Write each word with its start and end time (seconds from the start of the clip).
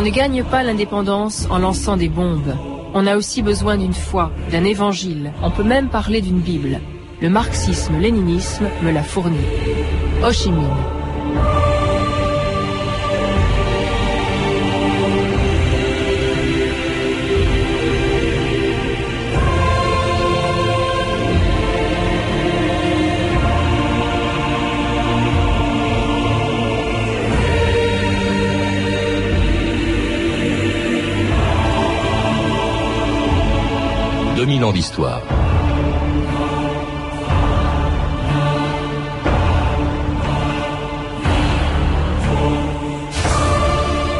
On 0.00 0.02
ne 0.02 0.08
gagne 0.08 0.42
pas 0.44 0.62
l'indépendance 0.62 1.46
en 1.50 1.58
lançant 1.58 1.98
des 1.98 2.08
bombes. 2.08 2.56
On 2.94 3.06
a 3.06 3.18
aussi 3.18 3.42
besoin 3.42 3.76
d'une 3.76 3.92
foi, 3.92 4.30
d'un 4.50 4.64
évangile. 4.64 5.30
On 5.42 5.50
peut 5.50 5.62
même 5.62 5.90
parler 5.90 6.22
d'une 6.22 6.40
Bible. 6.40 6.80
Le 7.20 7.28
marxisme-léninisme 7.28 8.64
me 8.82 8.92
l'a 8.92 9.02
fourni. 9.02 9.44
Ho 10.24 10.32
Chi 10.32 10.52
Minh. 10.52 10.99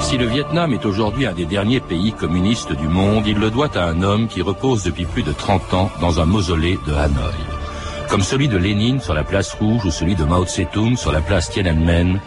Si 0.01 0.17
le 0.17 0.27
Vietnam 0.27 0.73
est 0.73 0.87
aujourd'hui 0.87 1.27
un 1.27 1.35
des 1.35 1.45
derniers 1.45 1.81
pays 1.81 2.13
communistes 2.13 2.73
du 2.73 2.89
monde, 2.89 3.27
il 3.27 3.39
le 3.39 3.51
doit 3.51 3.77
à 3.77 3.85
un 3.85 4.03
homme 4.03 4.29
qui 4.29 4.41
repose 4.41 4.83
depuis 4.83 5.05
plus 5.05 5.23
de 5.23 5.33
30 5.33 5.75
ans 5.75 5.91
dans 6.01 6.21
un 6.21 6.25
mausolée 6.25 6.79
de 6.87 6.95
Hanoï. 6.95 7.35
Comme 8.09 8.23
celui 8.23 8.49
de 8.49 8.57
Lénine 8.57 9.01
sur 9.01 9.13
la 9.13 9.25
place 9.25 9.53
Rouge 9.53 9.85
ou 9.85 9.91
celui 9.91 10.15
de 10.15 10.25
Mao 10.25 10.47
Tse-tung 10.47 10.97
sur 10.97 11.13
la 11.13 11.21
place 11.21 11.51
Tiananmen, 11.51 12.19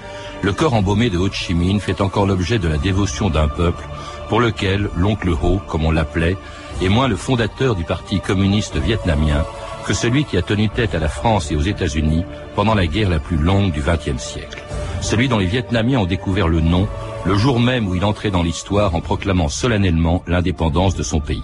le 0.43 0.53
corps 0.53 0.75
embaumé 0.75 1.09
de 1.09 1.17
Ho 1.17 1.29
Chi 1.31 1.55
Minh 1.55 1.79
fait 1.79 1.99
encore 1.99 2.27
l'objet 2.27 2.59
de 2.59 2.67
la 2.67 2.77
dévotion 2.77 3.31
d'un 3.31 3.47
peuple 3.47 3.83
pour 4.29 4.41
lequel 4.41 4.89
l'oncle 4.95 5.29
Ho, 5.29 5.59
comme 5.67 5.85
on 5.85 5.91
l'appelait, 5.91 6.37
est 6.81 6.89
moins 6.89 7.07
le 7.07 7.15
fondateur 7.15 7.75
du 7.75 7.83
Parti 7.83 8.19
communiste 8.19 8.77
vietnamien 8.77 9.45
que 9.85 9.93
celui 9.93 10.23
qui 10.23 10.37
a 10.37 10.41
tenu 10.41 10.69
tête 10.69 10.95
à 10.95 10.99
la 10.99 11.09
France 11.09 11.51
et 11.51 11.55
aux 11.55 11.61
États-Unis 11.61 12.23
pendant 12.55 12.73
la 12.73 12.87
guerre 12.87 13.09
la 13.09 13.19
plus 13.19 13.37
longue 13.37 13.71
du 13.71 13.81
XXe 13.81 14.21
siècle. 14.21 14.63
Celui 15.01 15.27
dont 15.27 15.37
les 15.37 15.45
Vietnamiens 15.45 15.99
ont 15.99 16.05
découvert 16.05 16.47
le 16.47 16.61
nom 16.61 16.87
le 17.25 17.35
jour 17.35 17.59
même 17.59 17.87
où 17.87 17.95
il 17.95 18.03
entrait 18.03 18.31
dans 18.31 18.43
l'histoire 18.43 18.95
en 18.95 19.01
proclamant 19.01 19.49
solennellement 19.49 20.23
l'indépendance 20.27 20.95
de 20.95 21.03
son 21.03 21.19
pays. 21.19 21.43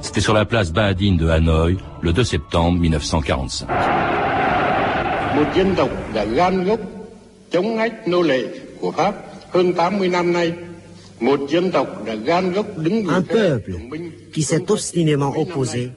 C'était 0.00 0.20
sur 0.20 0.34
la 0.34 0.44
place 0.44 0.72
Ba 0.72 0.94
Dinh 0.94 1.16
de 1.16 1.28
Hanoï 1.28 1.78
le 2.00 2.12
2 2.12 2.24
septembre 2.24 2.78
1945. 2.78 3.68
Un 13.08 13.22
peuple 13.22 13.74
qui 14.32 14.42
s'est 14.42 14.70
obstinément 14.70 15.32
opposé 15.36 15.92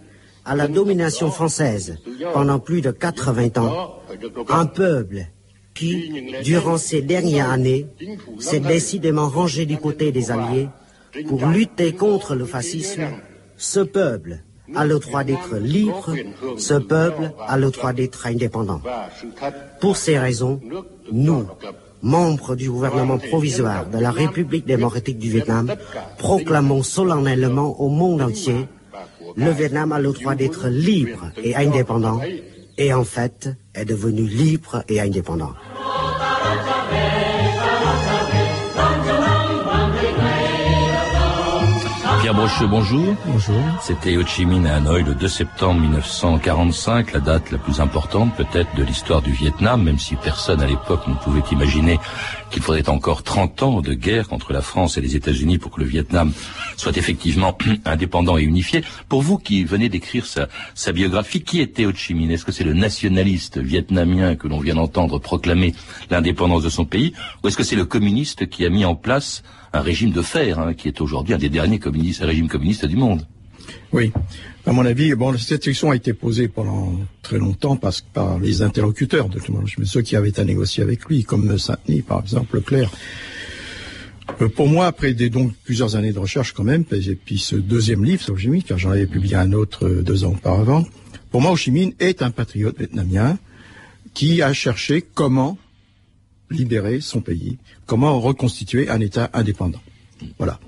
à 0.45 0.55
la 0.55 0.67
domination 0.67 1.31
française 1.31 1.97
pendant 2.33 2.59
plus 2.59 2.81
de 2.81 2.91
80 2.91 3.61
ans. 3.61 3.99
Un 4.49 4.65
peuple 4.65 5.27
qui, 5.73 6.11
durant 6.43 6.77
ces 6.77 7.01
dernières 7.01 7.49
années, 7.49 7.87
s'est 8.39 8.59
décidément 8.59 9.29
rangé 9.29 9.65
du 9.65 9.77
côté 9.77 10.11
des 10.11 10.29
Alliés 10.31 10.69
pour 11.27 11.45
lutter 11.47 11.93
contre 11.93 12.35
le 12.35 12.45
fascisme. 12.45 13.07
Ce 13.57 13.79
peuple 13.79 14.39
a 14.75 14.85
le 14.85 14.99
droit 14.99 15.23
d'être 15.23 15.57
libre, 15.57 16.15
ce 16.57 16.73
peuple 16.73 17.31
a 17.47 17.57
le 17.57 17.69
droit 17.69 17.93
d'être 17.93 18.27
indépendant. 18.27 18.81
Pour 19.79 19.97
ces 19.97 20.17
raisons, 20.17 20.59
nous, 21.11 21.45
membres 22.03 22.55
du 22.55 22.69
gouvernement 22.69 23.17
provisoire 23.17 23.89
de 23.89 23.97
la 23.97 24.11
République 24.11 24.67
démocratique 24.67 25.17
du 25.17 25.31
Vietnam, 25.31 25.73
proclamons 26.19 26.83
solennellement 26.83 27.79
au 27.81 27.89
monde 27.89 28.21
entier 28.21 28.67
le 29.35 29.51
Vietnam 29.51 29.91
a 29.91 29.99
le 29.99 30.11
droit 30.11 30.35
d'être 30.35 30.67
libre 30.67 31.31
et 31.43 31.55
indépendant, 31.55 32.21
et 32.77 32.93
en 32.93 33.03
fait 33.03 33.49
est 33.73 33.85
devenu 33.85 34.21
libre 34.21 34.83
et 34.87 34.99
indépendant. 34.99 35.53
Pierre 42.33 42.47
Brocheux, 42.47 42.67
bonjour. 42.67 43.15
Bonjour. 43.25 43.61
C'était 43.81 44.17
Ho 44.17 44.25
Chi 44.25 44.45
Minh 44.45 44.65
à 44.65 44.77
Hanoï 44.77 45.03
le 45.03 45.13
2 45.13 45.27
septembre 45.27 45.81
1945, 45.81 47.13
la 47.13 47.19
date 47.19 47.51
la 47.51 47.57
plus 47.57 47.79
importante 47.79 48.35
peut-être 48.35 48.75
de 48.75 48.83
l'histoire 48.83 49.21
du 49.21 49.31
Vietnam, 49.31 49.83
même 49.83 49.99
si 49.99 50.15
personne 50.15 50.61
à 50.61 50.65
l'époque 50.65 51.07
ne 51.07 51.13
pouvait 51.13 51.43
imaginer 51.51 51.99
qu'il 52.53 52.61
faudrait 52.61 52.87
encore 52.87 53.23
30 53.23 53.63
ans 53.63 53.81
de 53.81 53.93
guerre 53.93 54.29
contre 54.29 54.53
la 54.53 54.61
France 54.61 54.97
et 54.97 55.01
les 55.01 55.15
États-Unis 55.15 55.57
pour 55.57 55.71
que 55.71 55.81
le 55.81 55.87
Vietnam 55.87 56.31
soit 56.77 56.95
effectivement 56.97 57.57
indépendant 57.85 58.37
et 58.37 58.43
unifié. 58.43 58.83
Pour 59.09 59.23
vous 59.23 59.39
qui 59.39 59.63
venez 59.63 59.89
d'écrire 59.89 60.27
sa, 60.27 60.47
sa 60.75 60.91
biographie, 60.91 61.41
qui 61.41 61.61
était 61.61 61.85
Ho 61.85 61.91
Chi 61.93 62.13
Minh? 62.13 62.29
Est-ce 62.29 62.45
que 62.45 62.51
c'est 62.51 62.63
le 62.63 62.73
nationaliste 62.73 63.57
vietnamien 63.57 64.35
que 64.35 64.47
l'on 64.47 64.59
vient 64.59 64.75
d'entendre 64.75 65.17
proclamer 65.17 65.73
l'indépendance 66.11 66.61
de 66.61 66.69
son 66.69 66.85
pays, 66.85 67.13
ou 67.43 67.47
est-ce 67.47 67.57
que 67.57 67.63
c'est 67.63 67.75
le 67.75 67.85
communiste 67.85 68.47
qui 68.47 68.65
a 68.65 68.69
mis 68.69 68.85
en 68.85 68.95
place 68.95 69.41
un 69.73 69.81
régime 69.81 70.11
de 70.11 70.21
fer, 70.21 70.59
hein, 70.59 70.75
qui 70.75 70.87
est 70.87 71.01
aujourd'hui 71.01 71.33
un 71.33 71.39
des 71.39 71.49
derniers 71.49 71.79
communistes, 71.79 72.21
régimes 72.21 72.49
communistes 72.49 72.85
du 72.85 72.97
monde? 72.97 73.25
Oui. 73.91 74.11
À 74.65 74.71
mon 74.71 74.85
avis, 74.85 75.13
bon, 75.13 75.37
cette 75.37 75.63
question 75.63 75.91
a 75.91 75.95
été 75.95 76.13
posée 76.13 76.47
pendant 76.47 76.97
très 77.21 77.37
longtemps 77.37 77.75
par, 77.75 77.91
par 78.13 78.39
les 78.39 78.61
interlocuteurs 78.61 79.27
de 79.27 79.41
ceux 79.83 80.01
qui 80.01 80.15
avaient 80.15 80.39
à 80.39 80.45
négocier 80.45 80.81
avec 80.81 81.03
lui, 81.05 81.25
comme 81.25 81.57
Saint-Denis, 81.57 82.01
par 82.01 82.21
exemple, 82.21 82.61
Claire. 82.61 82.89
Euh, 84.41 84.47
pour 84.47 84.69
moi, 84.69 84.85
après 84.87 85.13
des, 85.13 85.29
donc 85.29 85.53
plusieurs 85.65 85.97
années 85.97 86.13
de 86.13 86.19
recherche 86.19 86.53
quand 86.53 86.63
même, 86.63 86.85
et 86.91 87.15
puis 87.15 87.39
ce 87.39 87.57
deuxième 87.57 88.05
livre 88.05 88.23
sur 88.23 88.35
Ho 88.35 88.37
Chi 88.37 88.47
Minh, 88.47 88.63
car 88.63 88.77
j'en 88.77 88.91
avais 88.91 89.05
publié 89.05 89.35
un 89.35 89.51
autre 89.51 89.85
euh, 89.85 90.01
deux 90.01 90.23
ans 90.23 90.31
auparavant, 90.31 90.85
pour 91.29 91.41
moi, 91.41 91.51
Ho 91.51 91.57
Chi 91.57 91.71
Minh 91.71 91.93
est 91.99 92.21
un 92.21 92.31
patriote 92.31 92.77
vietnamien 92.77 93.37
qui 94.13 94.41
a 94.41 94.53
cherché 94.53 95.03
comment 95.13 95.57
libérer 96.49 97.01
son 97.01 97.19
pays, 97.19 97.57
comment 97.85 98.21
reconstituer 98.21 98.89
un 98.89 99.01
État 99.01 99.29
indépendant. 99.33 99.81
Voilà. 100.37 100.59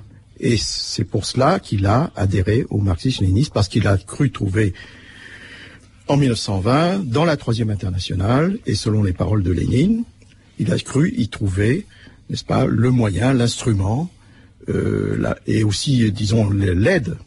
Et 0.45 0.57
c'est 0.57 1.05
pour 1.05 1.25
cela 1.25 1.59
qu'il 1.59 1.87
a 1.87 2.11
adhéré 2.15 2.67
au 2.69 2.77
marxisme-léninisme, 2.77 3.51
parce 3.51 3.67
qu'il 3.67 3.87
a 3.87 3.97
cru 3.97 4.31
trouver 4.31 4.75
en 6.07 6.17
1920, 6.17 7.03
dans 7.03 7.25
la 7.25 7.35
troisième 7.35 7.71
internationale, 7.71 8.59
et 8.67 8.75
selon 8.75 9.01
les 9.01 9.11
paroles 9.11 9.41
de 9.41 9.51
Lénine, 9.51 10.03
il 10.59 10.71
a 10.71 10.77
cru 10.77 11.15
y 11.17 11.29
trouver, 11.29 11.87
n'est-ce 12.29 12.45
pas, 12.45 12.67
le 12.67 12.91
moyen, 12.91 13.33
l'instrument, 13.33 14.11
euh, 14.69 15.33
et 15.47 15.63
aussi, 15.63 16.11
disons, 16.11 16.51
l'aide 16.51 17.17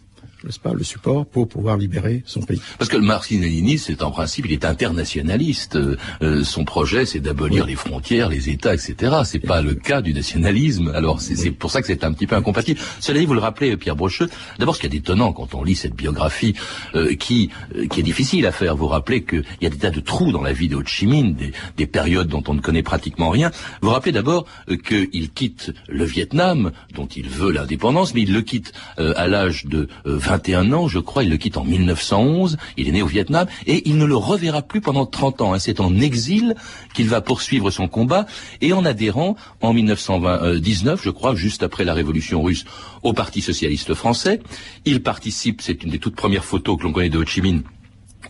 n'est-ce 0.45 0.61
pas, 0.61 0.73
le 0.73 0.85
support 0.85 1.27
pour 1.27 1.49
pouvoir 1.49 1.77
libérer 1.77 2.23
son 2.27 2.41
pays. 2.41 2.61
Parce 2.79 2.89
que 2.89 2.97
le 2.97 3.03
marxisme-léninisme, 3.03 3.87
c'est 3.89 4.03
en 4.03 4.11
principe, 4.11 4.47
il 4.47 4.53
est 4.53 4.65
internationaliste. 4.65 5.77
Euh, 5.77 5.97
euh, 6.23 6.45
son 6.45 6.65
projet, 6.65 7.07
c'est 7.07 7.21
d'abolir 7.21 7.67
les 7.67 7.75
frontières, 7.75 8.29
les 8.29 8.49
États, 8.49 8.75
etc. 8.75 9.17
C'est 9.25 9.41
pas 9.41 9.63
le 9.63 9.75
cas 9.75 10.01
du 10.01 10.15
nationalisme. 10.15 10.93
Alors 10.95 11.21
c'est 11.21 11.51
pour 11.51 11.71
ça 11.71 11.81
que 11.81 11.87
c'est 11.87 12.05
un 12.05 12.13
petit 12.13 12.27
peu 12.27 12.37
incompatible. 12.37 12.81
Cela 13.01 13.19
dit, 13.19 13.27
vous 13.27 13.35
le 13.35 13.41
rappelez, 13.41 13.77
Pierre 13.77 13.97
Brocheux. 13.97 14.29
D'abord, 14.59 14.77
ce 14.77 14.81
qui 14.81 14.87
est 14.87 14.95
étonnant 14.95 15.33
quand 15.33 15.55
on 15.55 15.65
lit 15.65 15.75
cette 15.75 15.95
biographie, 15.95 16.55
euh, 16.95 17.15
qui 17.15 17.51
qui 17.91 18.01
est 18.01 18.05
difficile 18.05 18.47
à 18.47 18.53
faire. 18.53 18.77
Vous 18.77 18.89
rappelez 18.89 19.25
qu'il 19.25 19.45
y 19.61 19.67
a 19.67 19.71
des 19.71 19.79
tas 19.79 19.91
de 19.91 20.01
trous 20.01 20.33
dans 20.33 20.43
la 20.43 20.53
vie 20.53 20.69
de 20.69 20.77
Ho 20.77 20.83
Chi 20.85 21.07
Minh, 21.07 21.35
des, 21.35 21.53
des 21.77 21.87
périodes 21.87 22.29
dont 22.29 22.43
on 22.47 22.55
ne 22.55 22.61
connaît 22.61 22.83
pratiquement 22.83 23.31
rien. 23.31 23.51
Vous 23.83 23.91
rappelez 23.91 24.13
d'abord 24.13 24.47
qu'il 24.87 25.31
quitte 25.31 25.73
le 25.89 26.05
Vietnam, 26.05 26.73
dont 26.95 27.07
il 27.07 27.29
veut 27.29 27.51
l'indépendance, 27.53 28.15
mais 28.15 28.23
il 28.23 28.33
le 28.33 28.43
quitte 28.43 28.73
à 28.97 29.27
l'âge 29.27 29.67
de 29.67 29.89
21 30.29 30.73
ans, 30.73 30.89
je 30.89 30.99
crois, 30.99 31.25
il 31.25 31.31
le 31.31 31.39
quitte 31.39 31.57
en 31.57 31.65
1911, 31.65 32.59
il 32.77 32.87
est 32.87 32.93
né 32.93 33.03
au 33.03 33.07
Vietnam, 33.07 33.47
et 33.67 33.89
il 33.89 33.97
ne 33.97 34.05
le 34.05 34.15
reverra 34.15 34.61
plus 34.61 34.83
pendant 34.83 35.07
30 35.07 35.41
ans. 35.41 35.55
Hein. 35.55 35.59
C'est 35.59 35.81
en 35.81 35.99
exil 35.99 36.55
qu'il 36.95 37.09
va 37.09 37.23
poursuivre 37.23 37.71
son 37.71 37.89
combat, 37.89 38.27
et 38.61 38.75
en 38.75 38.85
adhérant 38.85 39.37
en 39.63 39.73
1919, 39.73 41.03
je 41.03 41.11
crois, 41.11 41.35
juste 41.35 41.63
après 41.63 41.85
la 41.85 41.95
révolution 41.95 42.43
russe, 42.43 42.67
au 43.03 43.15
Parti 43.15 43.41
socialiste 43.41 43.95
français. 43.95 44.41
Il 44.85 45.03
participe, 45.03 45.63
c'est 45.63 45.83
une 45.83 45.91
des 45.91 45.99
toutes 45.99 46.17
premières 46.17 46.45
photos 46.45 46.79
que 46.79 46.83
l'on 46.85 46.93
connaît 46.93 47.09
de 47.09 47.19
Ho 47.19 47.25
Chi 47.25 47.41
Minh, 47.41 47.63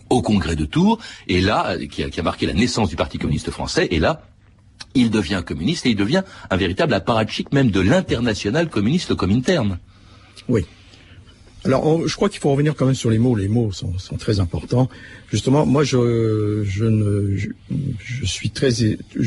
au 0.09 0.21
congrès 0.21 0.55
de 0.55 0.65
Tours, 0.65 0.99
et 1.27 1.41
là, 1.41 1.75
qui 1.91 2.03
a, 2.03 2.09
qui 2.09 2.19
a 2.21 2.23
marqué 2.23 2.45
la 2.45 2.53
naissance 2.53 2.89
du 2.89 2.95
Parti 2.95 3.17
communiste 3.17 3.51
français, 3.51 3.89
et 3.91 3.99
là, 3.99 4.21
il 4.95 5.11
devient 5.11 5.43
communiste 5.45 5.85
et 5.85 5.89
il 5.89 5.95
devient 5.97 6.23
un 6.49 6.57
véritable 6.57 6.93
apparatchik 6.93 7.51
même 7.51 7.71
de 7.71 7.81
l'international 7.81 8.69
communiste 8.69 9.13
cominterne. 9.15 9.79
Oui. 10.47 10.65
Alors, 11.65 12.07
je 12.07 12.15
crois 12.15 12.29
qu'il 12.29 12.39
faut 12.39 12.51
revenir 12.51 12.75
quand 12.75 12.85
même 12.85 12.95
sur 12.95 13.09
les 13.09 13.17
mots. 13.17 13.35
Les 13.35 13.47
mots 13.47 13.71
sont, 13.71 13.97
sont 13.97 14.15
très 14.15 14.39
importants. 14.39 14.89
Justement, 15.29 15.65
moi, 15.65 15.83
je, 15.83 16.63
je 16.65 16.85
ne, 16.85 17.35
je, 17.35 18.25
suis 18.25 18.49
très, 18.49 18.69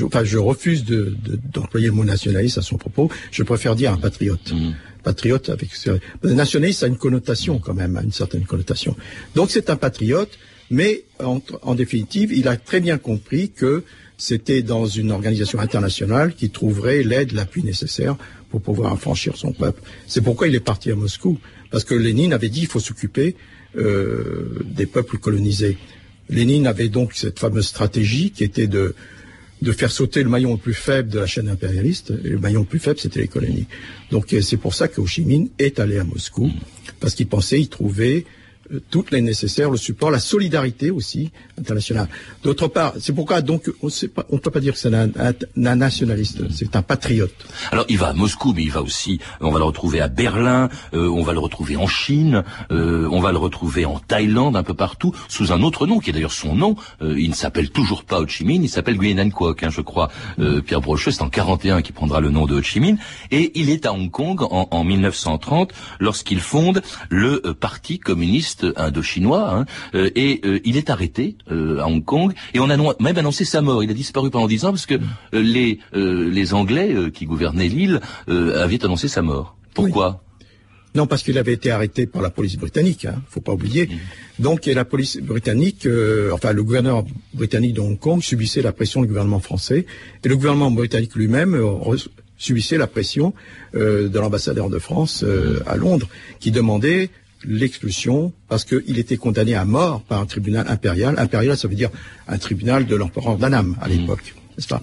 enfin, 0.03 0.25
je 0.25 0.39
refuse 0.39 0.85
de, 0.85 1.15
d'employer 1.53 1.87
le 1.87 1.93
mot 1.93 2.05
nationaliste 2.05 2.59
à 2.59 2.63
son 2.63 2.77
propos. 2.77 3.11
Je 3.31 3.43
préfère 3.43 3.77
dire 3.77 3.93
un 3.93 3.99
patriote. 3.99 4.53
Mmh. 4.53 4.73
Patriote 5.03 5.49
avec 5.51 5.71
nationaliste 6.23 6.85
a 6.85 6.87
une 6.87 6.97
connotation 6.97 7.59
quand 7.59 7.75
même, 7.75 7.97
a 7.97 8.03
une 8.03 8.13
certaine 8.13 8.45
connotation. 8.45 8.97
Donc, 9.35 9.51
c'est 9.51 9.69
un 9.69 9.77
patriote, 9.77 10.39
mais 10.71 11.05
en, 11.23 11.41
en 11.63 11.75
définitive, 11.75 12.33
il 12.33 12.49
a 12.49 12.57
très 12.57 12.81
bien 12.81 12.99
compris 12.99 13.51
que 13.51 13.83
c'était 14.17 14.63
dans 14.63 14.87
une 14.87 15.11
organisation 15.11 15.59
internationale 15.59 16.35
qui 16.35 16.51
trouverait 16.51 17.03
l'aide 17.03 17.33
la 17.33 17.45
plus 17.45 17.63
nécessaire 17.63 18.17
pour 18.53 18.61
pouvoir 18.61 18.93
affranchir 18.93 19.37
son 19.37 19.53
peuple. 19.53 19.83
C'est 20.07 20.21
pourquoi 20.21 20.47
il 20.47 20.55
est 20.55 20.61
parti 20.61 20.91
à 20.93 20.95
Moscou, 20.95 21.39
parce 21.71 21.85
que 21.85 21.95
Lénine 21.95 22.35
avait 22.35 22.51
dit 22.51 22.61
qu'il 22.61 22.69
faut 22.69 22.81
s'occuper 22.81 23.35
euh, 23.77 24.61
des 24.65 24.85
peuples 24.87 25.17
colonisés. 25.17 25.79
Lénine 26.29 26.67
avait 26.67 26.91
donc 26.91 27.15
cette 27.15 27.39
fameuse 27.39 27.67
stratégie 27.67 28.31
qui 28.31 28.45
était 28.45 28.67
de 28.67 28.95
faire 29.73 29.91
sauter 29.91 30.23
le 30.23 30.29
maillon 30.29 30.53
le 30.53 30.59
plus 30.59 30.75
faible 30.75 31.09
de 31.09 31.19
la 31.19 31.27
chaîne 31.27 31.49
impérialiste. 31.49 32.13
Et 32.25 32.29
le 32.29 32.39
maillon 32.39 32.61
le 32.61 32.67
plus 32.67 32.79
faible, 32.79 33.01
c'était 33.01 33.21
les 33.21 33.29
colonies. 33.29 33.67
Donc 34.11 34.35
c'est 34.41 34.57
pour 34.59 34.75
ça 34.75 34.87
que 34.87 35.01
Ho 35.01 35.07
Chi 35.07 35.25
Minh 35.25 35.49
est 35.59 35.81
allé 35.81 35.97
à 35.99 36.05
Moscou, 36.05 36.51
parce 37.01 37.15
qu'il 37.15 37.27
pensait 37.27 37.61
y 37.61 37.69
trouver 37.69 38.27
euh, 38.73 38.81
toutes 38.91 39.11
les 39.11 39.21
nécessaires, 39.21 39.71
le 39.71 39.77
support, 39.77 40.11
la 40.11 40.19
solidarité 40.19 40.91
aussi 40.91 41.31
internationale. 41.59 42.09
D'autre 42.43 42.69
part, 42.69 42.95
c'est 43.01 43.13
pourquoi 43.13 43.41
donc 43.41 43.71
on 43.83 43.87
ne 43.87 44.39
peut 44.39 44.51
pas 44.51 44.61
dire 44.61 44.75
que 44.75 44.79
c'est 44.79 44.93
un, 44.95 45.11
nationaliste, 45.57 46.43
c'est 46.51 46.77
un 46.77 46.83
patriote. 46.83 47.35
Alors 47.71 47.87
il 47.89 47.99
va 47.99 48.09
à 48.09 48.13
Moscou, 48.13 48.53
mais 48.55 48.63
il 48.63 48.71
va 48.71 48.83
aussi, 48.83 49.21
on 49.41 49.51
va 49.51 49.59
le 49.59 49.65
retrouver 49.65 50.01
à 50.01 50.09
Berlin, 50.09 50.69
euh, 50.95 51.09
on 51.09 51.23
va 51.23 51.33
le 51.33 51.39
retrouver 51.39 51.77
en 51.77 51.87
Chine, 51.87 52.45
euh, 52.71 53.09
on 53.11 53.21
va 53.21 53.33
le 53.33 53.39
retrouver 53.39 53.85
en 53.85 53.99
Thaïlande, 53.99 54.57
un 54.57 54.63
peu 54.63 54.75
partout, 54.75 55.15
sous 55.29 55.53
un 55.53 55.63
autre 55.63 55.87
nom 55.87 55.99
qui 55.99 56.11
est 56.11 56.13
d'ailleurs 56.13 56.33
son 56.33 56.55
nom. 56.55 56.77
il 57.01 57.29
ne 57.29 57.35
s'appelle 57.35 57.71
toujours 57.71 58.05
pas 58.05 58.21
Ho 58.21 58.27
Chi 58.27 58.45
Minh, 58.45 58.63
il 58.63 58.69
s'appelle 58.69 58.97
Nguyen 58.97 59.31
Quoc, 59.31 59.63
hein, 59.63 59.71
je 59.71 59.81
crois. 59.81 60.11
Pierre 60.67 60.81
Brocheux, 60.81 61.11
c'est 61.11 61.23
en 61.23 61.31
41 61.31 61.83
qui 61.83 61.93
prendra 61.93 62.21
le 62.21 62.31
nom 62.31 62.47
de 62.47 62.57
Ho 62.57 62.63
Chi 62.63 62.81
Minh, 62.81 62.99
et 63.31 63.53
il 63.59 63.71
est 63.71 63.87
à 63.87 63.93
Hong 63.93 64.11
Kong 64.11 64.43
en, 64.43 64.69
en 64.71 64.85
1930 64.85 65.73
lorsqu'il 66.01 66.41
fonde 66.41 66.83
le 67.09 67.41
Parti 67.55 67.99
communiste 67.99 68.62
indo-chinois, 68.77 69.55
hein, 69.55 69.67
euh, 69.95 70.11
et 70.15 70.41
euh, 70.45 70.61
il 70.65 70.77
est 70.77 70.91
arrêté 70.91 71.37
euh, 71.51 71.81
à 71.81 71.87
Hong 71.87 72.05
Kong, 72.05 72.33
et 72.55 72.61
on 72.61 72.71
a 72.71 72.77
même 72.77 73.19
annoncé 73.19 73.45
sa 73.45 73.61
mort. 73.63 73.83
Il 73.83 73.91
a 73.91 73.95
disparu 73.95 74.31
pendant 74.31 74.47
dix 74.47 74.65
ans 74.65 74.71
parce 74.71 74.87
que 74.87 74.95
les, 75.33 75.79
les 75.93 76.55
Anglais 76.55 76.95
qui 77.13 77.27
gouvernaient 77.27 77.69
l'île 77.69 78.01
avaient 78.29 78.85
annoncé 78.85 79.09
sa 79.09 79.23
mort. 79.23 79.57
Pourquoi? 79.75 80.23
Non, 80.95 81.07
parce 81.07 81.23
qu'il 81.23 81.39
avait 81.39 81.55
été 81.55 81.71
arrêté 81.71 82.07
par 82.07 82.21
la 82.21 82.31
police 82.31 82.57
britannique, 82.57 83.07
hein, 83.07 83.23
faut 83.29 83.41
pas 83.41 83.53
oublier. 83.53 83.87
Mm. 83.87 84.43
Donc, 84.43 84.69
et 84.69 84.75
la 84.75 84.85
police 84.85 85.17
britannique, 85.19 85.89
enfin 86.33 86.53
le 86.53 86.63
gouverneur 86.63 87.05
britannique 87.33 87.75
de 87.75 87.81
Hong 87.81 87.99
Kong 87.99 88.23
subissait 88.23 88.63
la 88.63 88.73
pression 88.73 89.01
du 89.01 89.07
gouvernement 89.07 89.41
français, 89.41 89.87
et 90.23 90.29
le 90.29 90.37
gouvernement 90.37 90.71
britannique 90.71 91.15
lui-même 91.15 91.59
subissait 92.37 92.77
la 92.77 92.87
pression 92.87 93.33
de 93.73 94.19
l'ambassadeur 94.19 94.69
de 94.69 94.79
France 94.79 95.25
à 95.67 95.77
Londres, 95.77 96.09
qui 96.41 96.51
demandait 96.51 97.11
l'expulsion 97.45 98.33
parce 98.49 98.65
qu'il 98.65 98.99
était 98.99 99.17
condamné 99.17 99.55
à 99.55 99.65
mort 99.65 100.03
par 100.03 100.21
un 100.21 100.27
tribunal 100.27 100.67
impérial. 100.69 101.19
Impérial, 101.19 101.57
ça 101.57 101.69
veut 101.69 101.75
dire 101.75 101.91
un 102.29 102.39
tribunal 102.39 102.87
de 102.87 102.97
l'empereur 102.97 103.37
d'Anam 103.39 103.77
à 103.81 103.89
mmh. 103.89 103.91
l'époque. 103.91 104.35
N'est-ce 104.57 104.69
pas 104.69 104.83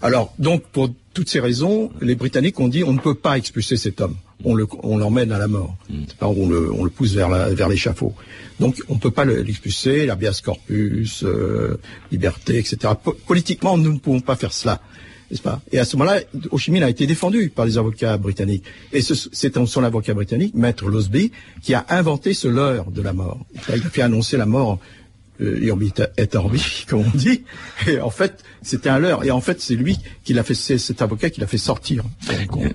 Alors, 0.00 0.32
donc, 0.38 0.64
pour 0.72 0.90
toutes 1.12 1.28
ces 1.28 1.40
raisons, 1.40 1.90
les 2.00 2.14
Britanniques 2.14 2.58
ont 2.58 2.68
dit 2.68 2.84
on 2.84 2.92
ne 2.92 2.98
peut 2.98 3.14
pas 3.14 3.36
expulser 3.36 3.76
cet 3.76 4.00
homme. 4.00 4.16
On 4.44 4.96
l'emmène 4.96 5.32
à 5.32 5.38
la 5.38 5.48
mort. 5.48 5.76
Mmh. 5.90 6.04
on, 6.22 6.48
le, 6.84 6.90
pousse 6.90 7.12
vers 7.12 7.68
l'échafaud. 7.68 8.14
Donc, 8.58 8.82
on 8.88 8.94
ne 8.94 8.98
peut 8.98 9.10
pas 9.10 9.26
l'expulser, 9.26 10.06
l'habeas 10.06 10.40
corpus, 10.42 11.22
euh, 11.24 11.78
liberté, 12.10 12.58
etc. 12.58 12.94
politiquement, 13.26 13.76
nous 13.76 13.92
ne 13.92 13.98
pouvons 13.98 14.20
pas 14.20 14.36
faire 14.36 14.52
cela 14.52 14.80
Et 15.72 15.78
à 15.78 15.84
ce 15.84 15.96
moment-là, 15.96 16.20
Minh 16.68 16.82
a 16.82 16.90
été 16.90 17.06
défendu 17.06 17.50
par 17.50 17.64
les 17.64 17.78
avocats 17.78 18.16
britanniques. 18.16 18.64
Et 18.92 19.00
c'est 19.00 19.66
son 19.66 19.84
avocat 19.84 20.14
britannique, 20.14 20.54
Maître 20.54 20.88
Losby, 20.88 21.30
qui 21.62 21.74
a 21.74 21.84
inventé 21.88 22.34
ce 22.34 22.48
leurre 22.48 22.90
de 22.90 23.02
la 23.02 23.12
mort. 23.12 23.38
Il 23.68 23.74
a 23.74 23.90
fait 23.90 24.02
annoncer 24.02 24.36
la 24.36 24.46
mort 24.46 24.78
euh, 25.40 25.62
et 25.62 25.70
orbi, 25.70 25.92
comme 26.88 27.00
on 27.00 27.16
dit. 27.16 27.42
Et 27.86 28.00
en 28.00 28.10
fait, 28.10 28.44
c'était 28.62 28.88
un 28.88 28.98
leurre. 28.98 29.24
Et 29.24 29.30
en 29.30 29.40
fait, 29.40 29.60
c'est 29.60 29.74
lui 29.74 29.98
qui 30.24 30.34
l'a 30.34 30.42
fait, 30.42 30.54
c'est 30.54 30.78
cet 30.78 31.02
avocat 31.02 31.30
qui 31.30 31.40
l'a 31.40 31.46
fait 31.46 31.58
sortir. 31.58 32.04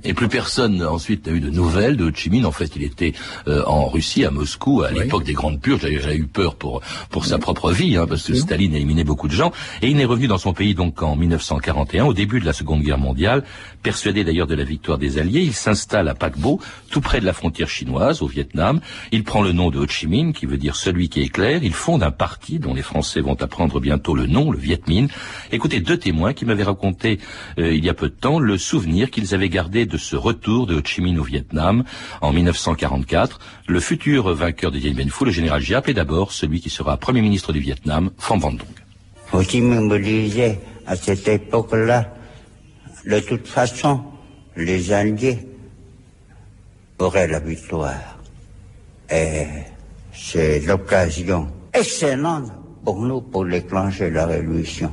Et 0.04 0.14
plus 0.14 0.28
personne 0.28 0.84
ensuite 0.84 1.28
n'a 1.28 1.34
eu 1.34 1.40
de 1.40 1.50
nouvelles 1.50 1.98
de 1.98 2.06
Ho 2.06 2.12
Chi 2.14 2.30
Minh. 2.30 2.46
En 2.46 2.52
fait, 2.52 2.72
il 2.76 2.84
était 2.84 3.14
euh, 3.48 3.64
en 3.66 3.88
Russie, 3.88 4.26
à 4.26 4.32
Moscou, 4.32 4.82
à 4.82 4.92
l'époque 4.92 5.24
des 5.24 5.34
grandes 5.34 5.62
purges. 5.62 5.82
J'avais 5.82 6.18
eu 6.18 6.28
peur 6.28 6.56
pour 6.56 6.82
pour 7.10 7.26
sa 7.26 7.38
propre 7.38 7.72
vie, 7.72 7.98
hein, 7.98 8.08
parce 8.08 8.24
que 8.24 8.34
Staline 8.34 8.74
a 8.74 8.78
éliminé 8.78 9.04
beaucoup 9.04 9.28
de 9.28 9.34
gens. 9.34 9.52
Et 9.82 9.90
il 9.90 10.00
est 10.00 10.06
revenu 10.06 10.28
dans 10.28 10.38
son 10.38 10.54
pays 10.54 10.76
donc 10.76 11.02
en 11.02 11.16
1941, 11.16 12.06
au 12.06 12.14
début 12.14 12.40
de 12.40 12.46
la 12.46 12.54
Seconde 12.54 12.82
Guerre 12.82 12.98
mondiale, 12.98 13.44
persuadé 13.84 14.24
d'ailleurs 14.24 14.48
de 14.48 14.56
la 14.56 14.64
victoire 14.64 14.98
des 14.98 15.18
Alliés. 15.18 15.42
Il 15.42 15.54
s'installe 15.54 16.08
à 16.08 16.16
Paquebot, 16.16 16.60
tout 16.90 17.02
près 17.02 17.20
de 17.20 17.26
la 17.26 17.34
frontière 17.34 17.70
chinoise, 17.70 18.22
au 18.22 18.28
Vietnam. 18.28 18.82
Il 19.12 19.24
prend 19.24 19.42
le 19.42 19.52
nom 19.52 19.70
de 19.70 19.80
Ho 19.80 19.88
Chi 19.88 20.08
Minh, 20.08 20.34
qui 20.34 20.46
veut 20.46 20.58
dire 20.58 20.76
celui 20.76 21.10
qui 21.10 21.22
éclaire. 21.22 21.64
Il 21.64 21.74
fonde 21.74 22.04
un 22.04 22.12
parti 22.12 22.55
dont 22.60 22.74
les 22.74 22.82
Français 22.82 23.22
vont 23.22 23.36
apprendre 23.42 23.80
bientôt 23.80 24.16
le 24.16 24.28
nom, 24.28 24.52
le 24.52 24.58
Viet 24.58 24.82
Minh. 24.88 25.08
Écoutez 25.52 25.80
deux 25.80 25.98
témoins 25.98 26.34
qui 26.34 26.46
m'avaient 26.46 26.64
raconté 26.64 27.20
euh, 27.58 27.74
il 27.74 27.84
y 27.84 27.90
a 27.90 27.94
peu 27.94 28.10
de 28.10 28.14
temps 28.14 28.40
le 28.40 28.58
souvenir 28.58 29.12
qu'ils 29.12 29.34
avaient 29.34 29.50
gardé 29.50 29.86
de 29.86 29.98
ce 29.98 30.16
retour 30.16 30.68
de 30.68 30.76
Ho 30.76 30.82
Chi 30.84 31.02
Minh 31.02 31.18
au 31.20 31.24
Vietnam 31.24 31.84
en 32.22 32.34
1944. 32.34 33.40
Le 33.68 33.80
futur 33.80 34.34
vainqueur 34.34 34.72
de 34.72 34.80
Dien 34.80 34.94
Bien 34.94 35.08
Phu, 35.10 35.26
le 35.26 35.32
général 35.32 35.62
Giap, 35.62 35.88
et 35.90 35.94
d'abord 35.94 36.32
celui 36.32 36.62
qui 36.62 36.70
sera 36.70 36.98
Premier 36.98 37.22
ministre 37.22 37.54
du 37.54 37.60
Vietnam, 37.60 38.12
Pham 38.18 38.40
Van 38.40 38.52
Dong. 38.52 38.68
Ho 39.34 39.42
Chi 39.44 39.62
Minh 39.62 39.88
me 39.88 40.00
disait 40.00 40.60
à 40.86 40.96
cette 40.96 41.28
époque-là, 41.28 42.14
de 43.06 43.20
toute 43.20 43.48
façon, 43.48 44.02
les 44.56 44.92
Alliés 44.92 45.40
auraient 47.00 47.28
la 47.28 47.40
victoire. 47.40 48.20
Et 49.10 49.46
c'est 50.14 50.60
l'occasion 50.62 51.48
excellente 51.78 52.52
pour 52.84 53.00
nous 53.00 53.22
pour 53.22 53.46
déclencher 53.46 54.10
la 54.10 54.26
révolution. 54.26 54.92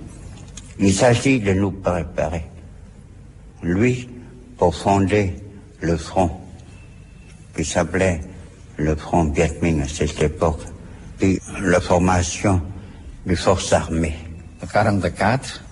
Il 0.78 0.92
s'agit 0.92 1.40
de 1.40 1.52
nous 1.52 1.70
préparer. 1.70 2.44
Lui, 3.62 4.08
pour 4.56 4.74
fonder 4.74 5.34
le 5.80 5.96
front 5.96 6.30
qui 7.54 7.64
s'appelait 7.64 8.20
le 8.76 8.96
front 8.96 9.24
Viet 9.24 9.58
Minh 9.60 9.82
à 9.82 9.88
cette 9.88 10.20
époque, 10.22 10.62
puis 11.18 11.38
la 11.60 11.80
formation 11.80 12.60
des 13.26 13.36
forces 13.36 13.72
armées. 13.72 14.16
En 14.62 14.66
1944, 14.66 15.64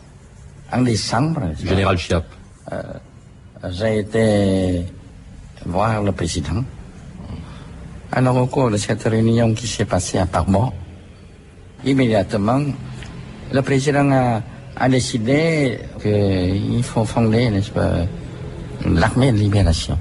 en 0.73 0.83
décembre, 0.83 1.43
Général 1.63 1.97
Chiap. 1.99 2.25
Euh, 2.73 2.83
j'ai 3.71 3.99
été 4.01 4.85
voir 5.67 6.03
le 6.03 6.13
président. 6.13 6.65
Alors 8.13 8.37
au 8.37 8.47
cours 8.47 8.71
de 8.71 8.77
cette 8.77 9.03
réunion 9.05 9.55
qui 9.55 9.67
s'est 9.67 9.85
passée 9.85 10.19
à 10.19 10.27
Parmont, 10.27 10.73
immédiatement, 11.85 12.62
le 13.53 13.62
président 13.62 14.11
a, 14.12 14.43
a 14.77 14.88
décidé 14.88 15.79
qu'il 16.03 16.82
faut 16.82 17.05
fonder, 17.05 17.50
n'est-ce 17.50 17.71
pas, 17.71 18.06
l'armée 18.87 19.32
de 19.32 19.38
libération. 19.38 19.99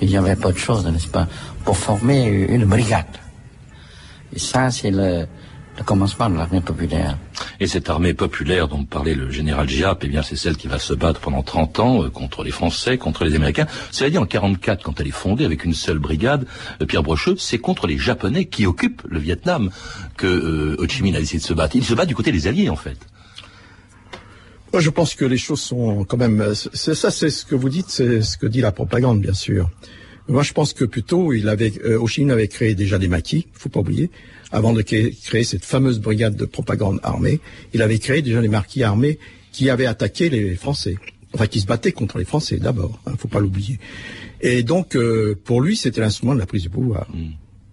Il 0.00 0.10
y 0.10 0.16
avait 0.16 0.36
pas 0.36 0.52
de 0.52 0.58
choses, 0.58 0.86
n'est-ce 0.86 1.08
pas, 1.08 1.26
pour 1.64 1.76
former 1.76 2.26
une 2.26 2.64
brigade. 2.64 3.06
Et 4.34 4.38
ça, 4.38 4.70
c'est 4.70 4.90
le, 4.90 5.26
le 5.78 5.84
commencement 5.84 6.28
de 6.28 6.36
l'armée 6.36 6.60
populaire? 6.60 7.16
Et 7.60 7.66
cette 7.66 7.88
armée 7.88 8.14
populaire 8.14 8.68
dont 8.68 8.84
parlait 8.84 9.14
le 9.14 9.30
général 9.30 9.68
Giap, 9.68 10.02
eh 10.04 10.08
bien, 10.08 10.22
c'est 10.22 10.36
celle 10.36 10.56
qui 10.56 10.68
va 10.68 10.78
se 10.78 10.92
battre 10.94 11.20
pendant 11.20 11.42
30 11.42 11.80
ans 11.80 12.04
euh, 12.04 12.10
contre 12.10 12.44
les 12.44 12.50
Français, 12.50 12.98
contre 12.98 13.24
les 13.24 13.34
Américains. 13.34 13.66
Cela 13.90 14.10
dit, 14.10 14.18
en 14.18 14.26
44, 14.26 14.82
quand 14.82 15.00
elle 15.00 15.08
est 15.08 15.10
fondée 15.10 15.44
avec 15.44 15.64
une 15.64 15.74
seule 15.74 15.98
brigade, 15.98 16.46
euh, 16.82 16.86
Pierre 16.86 17.02
Brocheux, 17.02 17.36
c'est 17.38 17.58
contre 17.58 17.86
les 17.86 17.98
Japonais 17.98 18.44
qui 18.44 18.66
occupent 18.66 19.02
le 19.08 19.18
Vietnam 19.18 19.70
que 20.16 20.26
euh, 20.26 20.76
Ho 20.78 20.86
Chi 20.86 21.02
Minh 21.02 21.16
a 21.16 21.20
décidé 21.20 21.40
de 21.40 21.46
se 21.46 21.54
battre. 21.54 21.76
Il 21.76 21.84
se 21.84 21.94
bat 21.94 22.06
du 22.06 22.14
côté 22.14 22.32
des 22.32 22.46
Alliés, 22.46 22.68
en 22.68 22.76
fait. 22.76 22.98
Moi, 24.72 24.82
je 24.82 24.90
pense 24.90 25.14
que 25.14 25.24
les 25.24 25.38
choses 25.38 25.62
sont 25.62 26.04
quand 26.04 26.18
même. 26.18 26.52
C'est 26.54 26.94
ça, 26.94 27.10
c'est 27.10 27.30
ce 27.30 27.46
que 27.46 27.54
vous 27.54 27.70
dites, 27.70 27.88
c'est 27.88 28.20
ce 28.20 28.36
que 28.36 28.46
dit 28.46 28.60
la 28.60 28.72
propagande, 28.72 29.20
bien 29.20 29.32
sûr. 29.32 29.70
Moi, 30.28 30.42
je 30.42 30.52
pense 30.52 30.72
que 30.74 30.84
plutôt, 30.84 31.32
il 31.32 31.48
avait, 31.48 31.72
Minh 32.18 32.30
avait 32.30 32.48
créé 32.48 32.74
déjà 32.74 32.98
des 32.98 33.08
maquis, 33.08 33.46
faut 33.54 33.70
pas 33.70 33.80
oublier 33.80 34.10
avant 34.52 34.72
de 34.72 34.82
créer 34.82 35.44
cette 35.44 35.64
fameuse 35.64 36.00
brigade 36.00 36.36
de 36.36 36.44
propagande 36.44 37.00
armée, 37.02 37.40
il 37.74 37.82
avait 37.82 37.98
créé 37.98 38.22
déjà 38.22 38.40
les 38.40 38.48
marquis 38.48 38.82
armés 38.82 39.18
qui 39.52 39.70
avaient 39.70 39.86
attaqué 39.86 40.30
les 40.30 40.54
Français. 40.56 40.96
Enfin, 41.34 41.46
qui 41.46 41.60
se 41.60 41.66
battaient 41.66 41.92
contre 41.92 42.16
les 42.16 42.24
Français 42.24 42.56
d'abord, 42.56 43.02
il 43.06 43.12
hein, 43.12 43.16
faut 43.18 43.28
pas 43.28 43.40
l'oublier. 43.40 43.78
Et 44.40 44.62
donc, 44.62 44.96
euh, 44.96 45.38
pour 45.44 45.60
lui, 45.60 45.76
c'était 45.76 46.00
l'instrument 46.00 46.34
de 46.34 46.38
la 46.38 46.46
prise 46.46 46.62
du 46.62 46.70
pouvoir. 46.70 47.06
Hmm 47.12 47.32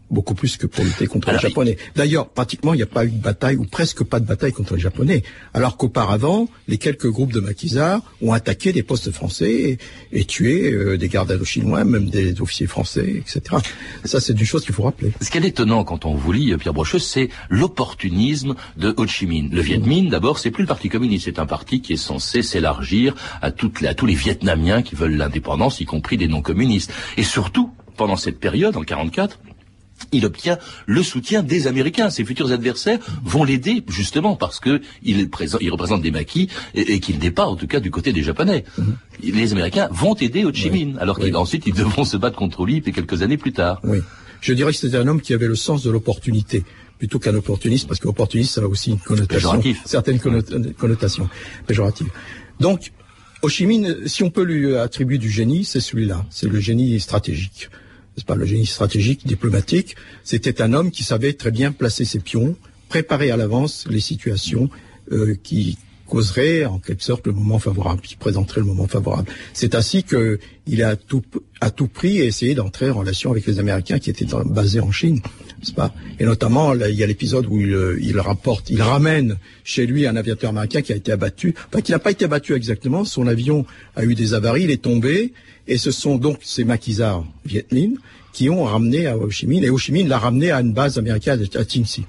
beaucoup 0.09 0.35
plus 0.35 0.57
que 0.57 0.67
pour 0.67 0.83
lutter 0.83 1.07
contre 1.07 1.31
les 1.31 1.39
Japonais. 1.39 1.77
D'ailleurs, 1.95 2.29
pratiquement, 2.29 2.73
il 2.73 2.77
n'y 2.77 2.83
a 2.83 2.87
pas 2.87 3.05
eu 3.05 3.09
de 3.09 3.21
bataille, 3.21 3.55
ou 3.55 3.65
presque 3.65 4.03
pas 4.03 4.19
de 4.19 4.25
bataille 4.25 4.51
contre 4.51 4.75
les 4.75 4.81
Japonais, 4.81 5.23
alors 5.53 5.77
qu'auparavant, 5.77 6.47
les 6.67 6.77
quelques 6.77 7.09
groupes 7.09 7.33
de 7.33 7.39
maquisards 7.39 8.01
ont 8.21 8.33
attaqué 8.33 8.71
des 8.71 8.83
postes 8.83 9.11
français 9.11 9.77
et, 10.11 10.25
tué 10.25 10.71
euh, 10.71 10.97
des 10.97 11.07
gardes 11.07 11.43
chinois, 11.43 11.83
même 11.83 12.09
des 12.09 12.39
officiers 12.41 12.67
français, 12.67 13.15
etc. 13.17 13.57
Ça, 14.03 14.19
c'est 14.19 14.33
une 14.33 14.45
chose 14.45 14.63
qu'il 14.63 14.73
faut 14.73 14.83
rappeler. 14.83 15.11
Ce 15.21 15.29
qui 15.29 15.37
est 15.37 15.45
étonnant 15.45 15.83
quand 15.83 16.05
on 16.05 16.15
vous 16.15 16.31
lit, 16.31 16.55
Pierre 16.57 16.73
Brocheux, 16.73 16.99
c'est 16.99 17.29
l'opportunisme 17.49 18.55
de 18.77 18.93
Ho 18.97 19.07
Chi 19.07 19.27
Minh. 19.27 19.49
Le 19.51 19.61
Viet 19.61 19.77
Minh, 19.77 20.09
d'abord, 20.09 20.39
c'est 20.39 20.51
plus 20.51 20.63
le 20.63 20.67
Parti 20.67 20.89
communiste, 20.89 21.25
c'est 21.25 21.39
un 21.39 21.45
parti 21.45 21.81
qui 21.81 21.93
est 21.93 21.97
censé 21.97 22.41
s'élargir 22.41 23.15
à, 23.41 23.51
toutes 23.51 23.83
à 23.83 23.93
tous 23.93 24.05
les 24.05 24.15
Vietnamiens 24.15 24.81
qui 24.81 24.95
veulent 24.95 25.15
l'indépendance, 25.15 25.79
y 25.79 25.85
compris 25.85 26.17
des 26.17 26.27
non-communistes. 26.27 26.91
Et 27.17 27.23
surtout, 27.23 27.71
pendant 27.97 28.17
cette 28.17 28.39
période, 28.39 28.75
en 28.77 28.83
44, 28.83 29.39
il 30.11 30.25
obtient 30.25 30.57
le 30.85 31.03
soutien 31.03 31.43
des 31.43 31.67
Américains. 31.67 32.09
Ses 32.09 32.25
futurs 32.25 32.51
adversaires 32.51 32.99
vont 33.23 33.43
l'aider 33.43 33.83
justement 33.87 34.35
parce 34.35 34.59
que 34.59 34.81
il, 35.03 35.29
représente 35.71 36.01
des 36.01 36.11
maquis 36.11 36.49
et, 36.73 36.99
qu'il 36.99 37.19
n'est 37.19 37.31
pas, 37.31 37.45
en 37.45 37.55
tout 37.55 37.67
cas, 37.67 37.79
du 37.79 37.91
côté 37.91 38.13
des 38.13 38.23
Japonais. 38.23 38.63
Mhm. 38.77 38.95
Les 39.23 39.51
Américains 39.53 39.89
vont 39.91 40.15
aider 40.15 40.45
Ho 40.45 40.53
Chi 40.53 40.69
Minh, 40.69 40.97
alors 40.99 41.19
qu'ensuite 41.19 41.63
ils 41.65 41.73
devront 41.73 42.05
se 42.05 42.17
battre 42.17 42.37
contre 42.37 42.65
lui 42.65 42.81
quelques 42.81 43.21
années 43.21 43.37
plus 43.37 43.53
tard. 43.53 43.79
Oui. 43.83 43.99
Je 44.41 44.53
dirais 44.53 44.71
que 44.71 44.77
c'était 44.77 44.97
un 44.97 45.07
homme 45.07 45.21
qui 45.21 45.33
avait 45.33 45.47
le 45.47 45.55
sens 45.55 45.83
de 45.83 45.89
l'opportunité 45.89 46.63
plutôt 46.99 47.19
qu'un 47.19 47.35
opportuniste, 47.35 47.87
parce 47.87 47.99
qu'opportuniste, 47.99 48.53
ça 48.53 48.61
a 48.61 48.65
aussi 48.65 48.91
une 48.91 48.99
connotation, 48.99 49.61
certaines 49.85 50.19
connotations 50.19 51.29
péjoratives. 51.67 52.07
Donc, 52.59 52.91
Ho 53.41 53.49
Chi 53.49 53.65
Minh, 53.65 53.95
si 54.05 54.23
on 54.23 54.29
peut 54.29 54.43
lui 54.43 54.75
attribuer 54.75 55.17
du 55.17 55.29
génie, 55.29 55.65
c'est 55.65 55.81
celui-là, 55.81 56.25
c'est 56.29 56.47
le 56.47 56.59
génie 56.59 56.99
stratégique 56.99 57.69
n'est-ce 58.15 58.25
pas, 58.25 58.35
le 58.35 58.45
génie 58.45 58.65
stratégique, 58.65 59.25
diplomatique. 59.25 59.95
C'était 60.23 60.61
un 60.61 60.73
homme 60.73 60.91
qui 60.91 61.03
savait 61.03 61.33
très 61.33 61.51
bien 61.51 61.71
placer 61.71 62.05
ses 62.05 62.19
pions, 62.19 62.55
préparer 62.89 63.31
à 63.31 63.37
l'avance 63.37 63.85
les 63.89 63.99
situations 63.99 64.69
euh, 65.11 65.35
qui 65.43 65.77
causeraient 66.07 66.65
en 66.65 66.79
quelque 66.79 67.03
sorte 67.03 67.25
le 67.27 67.33
moment 67.33 67.59
favorable, 67.59 68.01
qui 68.01 68.15
présenteraient 68.15 68.61
le 68.61 68.67
moment 68.67 68.87
favorable. 68.87 69.29
C'est 69.53 69.75
ainsi 69.75 70.03
qu'il 70.03 70.83
a 70.83 70.95
tout, 70.95 71.23
à 71.61 71.71
tout 71.71 71.87
prix 71.87 72.17
essayé 72.17 72.55
d'entrer 72.55 72.89
en 72.89 72.99
relation 72.99 73.31
avec 73.31 73.45
les 73.45 73.59
Américains 73.59 73.99
qui 73.99 74.09
étaient 74.09 74.27
basés 74.45 74.79
en 74.79 74.91
Chine, 74.91 75.21
pas? 75.75 75.93
Et 76.19 76.25
notamment, 76.25 76.73
il 76.73 76.95
y 76.95 77.03
a 77.03 77.07
l'épisode 77.07 77.47
où 77.47 77.59
il, 77.59 77.97
il, 78.01 78.19
rapporte, 78.19 78.69
il 78.69 78.81
ramène 78.81 79.37
chez 79.63 79.87
lui 79.87 80.05
un 80.05 80.15
aviateur 80.15 80.51
américain 80.51 80.81
qui 80.81 80.93
a 80.93 80.95
été 80.95 81.11
abattu, 81.11 81.55
enfin 81.67 81.81
qui 81.81 81.91
n'a 81.91 81.99
pas 81.99 82.11
été 82.11 82.25
abattu 82.25 82.53
exactement. 82.53 83.03
Son 83.03 83.27
avion 83.27 83.65
a 83.95 84.05
eu 84.05 84.13
des 84.13 84.33
avaries, 84.33 84.65
il 84.65 84.71
est 84.71 84.81
tombé, 84.81 85.33
et 85.67 85.77
ce 85.77 85.91
sont 85.91 86.17
donc 86.17 86.39
ces 86.43 86.63
maquisards 86.63 87.25
Viet 87.45 87.65
Minh 87.71 87.97
qui 88.31 88.49
ont 88.49 88.65
ramené 88.65 89.07
à 89.07 89.17
Ho 89.17 89.29
Chi 89.29 89.47
Minh, 89.47 89.63
et 89.63 89.69
Ho 89.69 89.77
Chi 89.77 89.93
Minh 89.93 90.09
l'a 90.09 90.19
ramené 90.19 90.51
à 90.51 90.59
une 90.59 90.73
base 90.73 90.97
américaine 90.97 91.41
à 91.55 91.63
Tsinsi. 91.63 92.05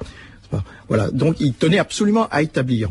Voilà. 0.89 1.11
Donc, 1.11 1.37
il 1.41 1.53
tenait 1.55 1.79
absolument 1.79 2.29
à 2.31 2.43
établir 2.43 2.91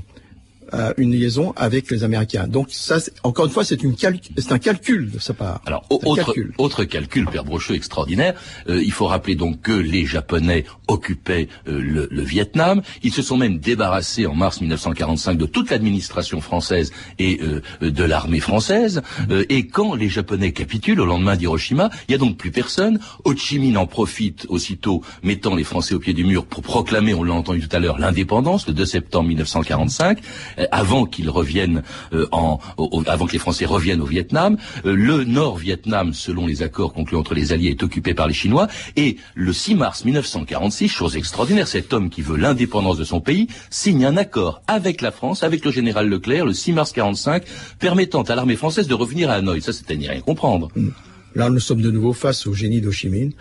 euh, 0.74 0.94
une 0.98 1.12
liaison 1.12 1.54
avec 1.56 1.92
les 1.92 2.04
Américains. 2.04 2.48
Donc 2.48 2.68
ça, 2.72 2.98
encore 3.24 3.46
une 3.46 3.52
fois, 3.52 3.64
c'est 3.64 3.80
un 3.84 4.58
calcul 4.58 5.12
de 5.12 5.20
sa 5.20 5.34
part. 5.34 5.62
Alors 5.66 5.86
autre 5.90 6.16
calcul. 6.16 6.54
autre 6.58 6.84
calcul, 6.84 7.26
Père 7.28 7.44
Brocheux, 7.44 7.76
extraordinaire. 7.76 8.34
Euh, 8.70 8.82
il 8.84 8.92
faut 8.92 9.06
rappeler 9.06 9.36
donc 9.36 9.62
que 9.62 9.72
les 9.72 10.06
Japonais 10.06 10.66
occupaient 10.88 11.48
euh, 11.68 12.08
le, 12.10 12.24
Vietnam. 12.24 12.82
Ils 13.04 13.14
se 13.14 13.22
sont 13.22 13.38
même 13.38 13.60
débarrassés 13.60 14.26
en 14.26 14.34
mars 14.34 14.62
1945 14.62 15.38
de 15.38 15.46
toute 15.46 15.70
l'administration 15.70 16.42
française 16.42 16.92
et 17.20 17.40
de 17.82 18.04
l'armée 18.04 18.40
française. 18.40 19.02
et 19.50 19.68
quand 19.68 19.94
les 19.94 20.10
Japonais 20.10 20.52
capitulent 20.52 21.00
au 21.00 21.06
lendemain 21.06 21.36
d'Hiroshima, 21.36 21.90
il 22.08 22.12
n'y 22.12 22.16
a 22.16 22.18
donc 22.18 22.38
plus 22.38 22.52
personne. 22.52 23.00
Ho 23.26 23.36
Chi 23.36 23.60
Minh 23.60 23.78
en 23.78 23.86
profite 23.86 24.48
aussitôt, 24.50 25.04
mettant 25.22 25.56
les 25.56 25.64
Français 25.64 25.94
au 25.94 26.00
pied 26.00 26.14
du 26.14 26.24
mur 26.24 26.46
pour 26.46 26.64
proclamer, 26.64 27.14
on 27.14 27.24
l'a 27.24 27.34
entendu 27.34 27.68
tout 27.68 27.76
à 27.76 27.80
l'heure, 27.80 28.00
l'indépendance 28.00 28.68
le 28.68 28.74
2 28.74 28.86
septembre 28.86 29.28
1945. 29.30 30.20
Euh, 30.60 30.66
avant 30.72 31.06
qu'ils 31.06 31.30
reviennent 31.30 31.84
euh, 32.14 32.28
en, 32.32 32.60
avant 33.08 33.26
que 33.26 33.34
les 33.34 33.40
Français 33.40 33.66
reviennent 33.66 34.02
au 34.02 34.06
Vietnam. 34.06 34.58
Euh, 34.86 34.96
le 34.96 35.24
Nord-Vietnam, 35.24 36.14
selon 36.14 36.48
les 36.48 36.64
accords 36.64 36.94
conclus 36.94 37.18
entre 37.18 37.34
les 37.34 37.54
Alliés, 37.54 37.72
est 37.72 37.84
occupé 37.84 38.14
par 38.14 38.28
les 38.28 38.34
Chinois. 38.34 38.68
Et 38.96 39.18
le 39.36 39.54
6 39.54 39.76
mars 39.76 40.06
1946, 40.06 40.90
chose 40.90 41.18
extraordinaire, 41.18 41.68
cet 41.68 41.94
homme 41.94 42.10
qui 42.10 42.22
veut 42.22 42.38
l'indépendance 42.38 42.98
de 42.98 43.04
son 43.04 43.22
pays 43.22 43.48
signe 43.70 44.06
un 44.06 44.18
accord 44.18 44.62
avec 44.68 45.02
la 45.02 45.12
France, 45.12 45.44
avec 45.44 45.66
le 45.66 45.72
général 45.72 46.10
Leclerc, 46.10 46.46
le 46.46 46.54
6 46.54 46.74
mars 46.74 46.92
45, 46.92 47.44
permettant 47.80 48.24
à 48.24 48.36
l'armée 48.36 48.56
française 48.56 48.88
de 48.88 48.94
revenir 48.94 49.30
à 49.30 49.36
Hanoï. 49.36 49.62
Ça, 49.62 49.74
c'était 49.74 49.98
n'y 49.98 50.08
rien 50.08 50.22
comprendre. 50.22 50.70
Mm. 50.76 50.90
Là, 51.36 51.50
nous 51.50 51.60
sommes 51.60 51.82
de 51.82 51.92
nouveau 51.92 52.14
face 52.14 52.48
au 52.48 52.54
génie 52.54 52.80
d'Ho 52.80 52.92
Chi 52.92 53.10
Minh. 53.10 53.34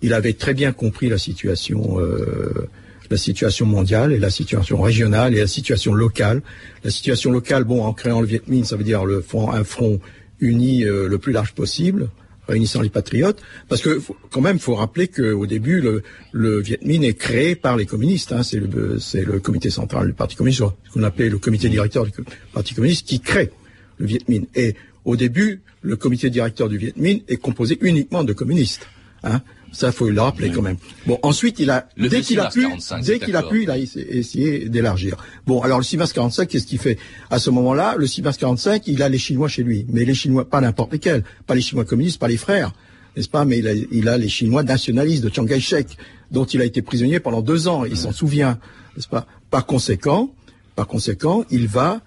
Il 0.00 0.14
avait 0.14 0.32
très 0.32 0.54
bien 0.54 0.72
compris 0.72 1.08
la 1.08 1.18
situation 1.18 2.00
euh, 2.00 2.68
la 3.12 3.18
situation 3.18 3.66
mondiale 3.66 4.12
et 4.12 4.18
la 4.18 4.30
situation 4.30 4.80
régionale 4.80 5.34
et 5.34 5.40
la 5.40 5.46
situation 5.46 5.92
locale. 5.92 6.42
La 6.82 6.90
situation 6.90 7.30
locale, 7.30 7.64
bon, 7.64 7.84
en 7.84 7.92
créant 7.92 8.20
le 8.20 8.26
Viet 8.26 8.42
Minh, 8.48 8.64
ça 8.64 8.76
veut 8.76 8.84
dire 8.84 9.04
le 9.04 9.20
front, 9.20 9.52
un 9.52 9.64
front 9.64 10.00
uni 10.40 10.84
euh, 10.84 11.08
le 11.08 11.18
plus 11.18 11.32
large 11.32 11.52
possible, 11.52 12.08
réunissant 12.48 12.80
les 12.80 12.88
patriotes, 12.88 13.40
parce 13.68 13.82
que 13.82 14.00
quand 14.30 14.40
même, 14.40 14.58
faut 14.58 14.74
rappeler 14.74 15.06
qu'au 15.08 15.46
début, 15.46 15.80
le, 15.80 16.02
le 16.32 16.60
Viet 16.60 16.80
Minh 16.82 17.04
est 17.04 17.14
créé 17.14 17.54
par 17.54 17.76
les 17.76 17.86
communistes. 17.86 18.32
Hein, 18.32 18.42
c'est 18.42 18.58
le, 18.58 18.98
c'est 18.98 19.24
le 19.24 19.38
comité 19.38 19.70
central 19.70 20.06
du 20.08 20.14
Parti 20.14 20.34
communiste, 20.34 20.64
ce 20.84 20.92
qu'on 20.92 21.04
appelait 21.04 21.28
le 21.28 21.38
comité 21.38 21.68
directeur 21.68 22.04
du 22.04 22.12
Parti 22.52 22.74
communiste, 22.74 23.06
qui 23.06 23.20
crée 23.20 23.50
le 23.98 24.06
Viet 24.06 24.26
Minh. 24.26 24.46
Et 24.56 24.74
au 25.04 25.16
début, 25.16 25.60
le 25.82 25.96
comité 25.96 26.30
directeur 26.30 26.68
du 26.68 26.78
Viet 26.78 26.94
Minh 26.96 27.20
est 27.28 27.36
composé 27.36 27.78
uniquement 27.82 28.24
de 28.24 28.32
communistes. 28.32 28.88
Hein. 29.22 29.42
Ça, 29.72 29.90
faut 29.90 30.08
le 30.08 30.20
rappeler 30.20 30.50
quand 30.50 30.60
même. 30.60 30.76
Bon, 31.06 31.18
ensuite, 31.22 31.58
il 31.58 31.70
a, 31.70 31.88
dès 31.96 32.20
qu'il 32.20 32.38
a 32.38 32.50
pu, 32.50 32.66
dès 33.02 33.18
qu'il 33.18 33.34
a 33.36 33.42
pu, 33.42 33.62
il 33.62 33.70
a 33.70 33.78
essayé 33.78 34.68
d'élargir. 34.68 35.16
Bon, 35.46 35.62
alors 35.62 35.78
le 35.78 35.84
6 35.84 35.96
mars 35.96 36.12
45, 36.12 36.46
qu'est-ce 36.46 36.66
qu'il 36.66 36.78
fait 36.78 36.98
À 37.30 37.38
ce 37.38 37.48
moment-là, 37.48 37.94
le 37.96 38.06
6 38.06 38.20
mars 38.20 38.36
45, 38.36 38.86
il 38.86 39.02
a 39.02 39.08
les 39.08 39.18
Chinois 39.18 39.48
chez 39.48 39.62
lui. 39.62 39.86
Mais 39.88 40.04
les 40.04 40.14
Chinois, 40.14 40.48
pas 40.48 40.60
n'importe 40.60 40.92
lesquels. 40.92 41.24
Pas 41.46 41.54
les 41.54 41.62
Chinois 41.62 41.86
communistes, 41.86 42.20
pas 42.20 42.28
les 42.28 42.36
frères. 42.36 42.72
N'est-ce 43.16 43.30
pas? 43.30 43.46
Mais 43.46 43.58
il 43.58 43.68
a, 43.68 43.72
il 43.72 44.08
a, 44.08 44.18
les 44.18 44.28
Chinois 44.28 44.62
nationalistes 44.62 45.24
de 45.24 45.30
Chiang 45.30 45.46
Kai-shek, 45.46 45.96
dont 46.30 46.44
il 46.44 46.60
a 46.60 46.64
été 46.64 46.82
prisonnier 46.82 47.18
pendant 47.18 47.40
deux 47.40 47.66
ans. 47.66 47.86
Il 47.86 47.96
s'en 47.96 48.12
souvient. 48.12 48.58
N'est-ce 48.96 49.08
pas? 49.08 49.26
Par 49.50 49.64
conséquent, 49.64 50.34
par 50.76 50.86
conséquent, 50.86 51.44
il 51.50 51.66
va 51.66 52.02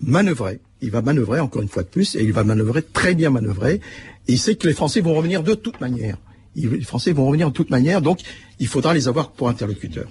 manœuvrer. 0.00 0.60
Il 0.80 0.90
va 0.90 1.02
manœuvrer 1.02 1.40
encore 1.40 1.60
une 1.60 1.68
fois 1.68 1.82
de 1.82 1.88
plus, 1.88 2.14
et 2.14 2.22
il 2.22 2.32
va 2.32 2.44
manœuvrer 2.44 2.82
très 2.82 3.14
bien 3.14 3.28
manœuvrer. 3.28 3.82
Et 4.26 4.32
il 4.32 4.38
sait 4.38 4.54
que 4.54 4.66
les 4.66 4.72
Français 4.72 5.02
vont 5.02 5.14
revenir 5.14 5.42
de 5.42 5.52
toute 5.52 5.80
manière 5.82 6.16
les 6.54 6.82
Français 6.82 7.12
vont 7.12 7.26
revenir 7.26 7.48
de 7.48 7.54
toute 7.54 7.70
manière, 7.70 8.02
donc 8.02 8.20
il 8.58 8.66
faudra 8.66 8.94
les 8.94 9.08
avoir 9.08 9.32
pour 9.32 9.48
interlocuteurs. 9.48 10.10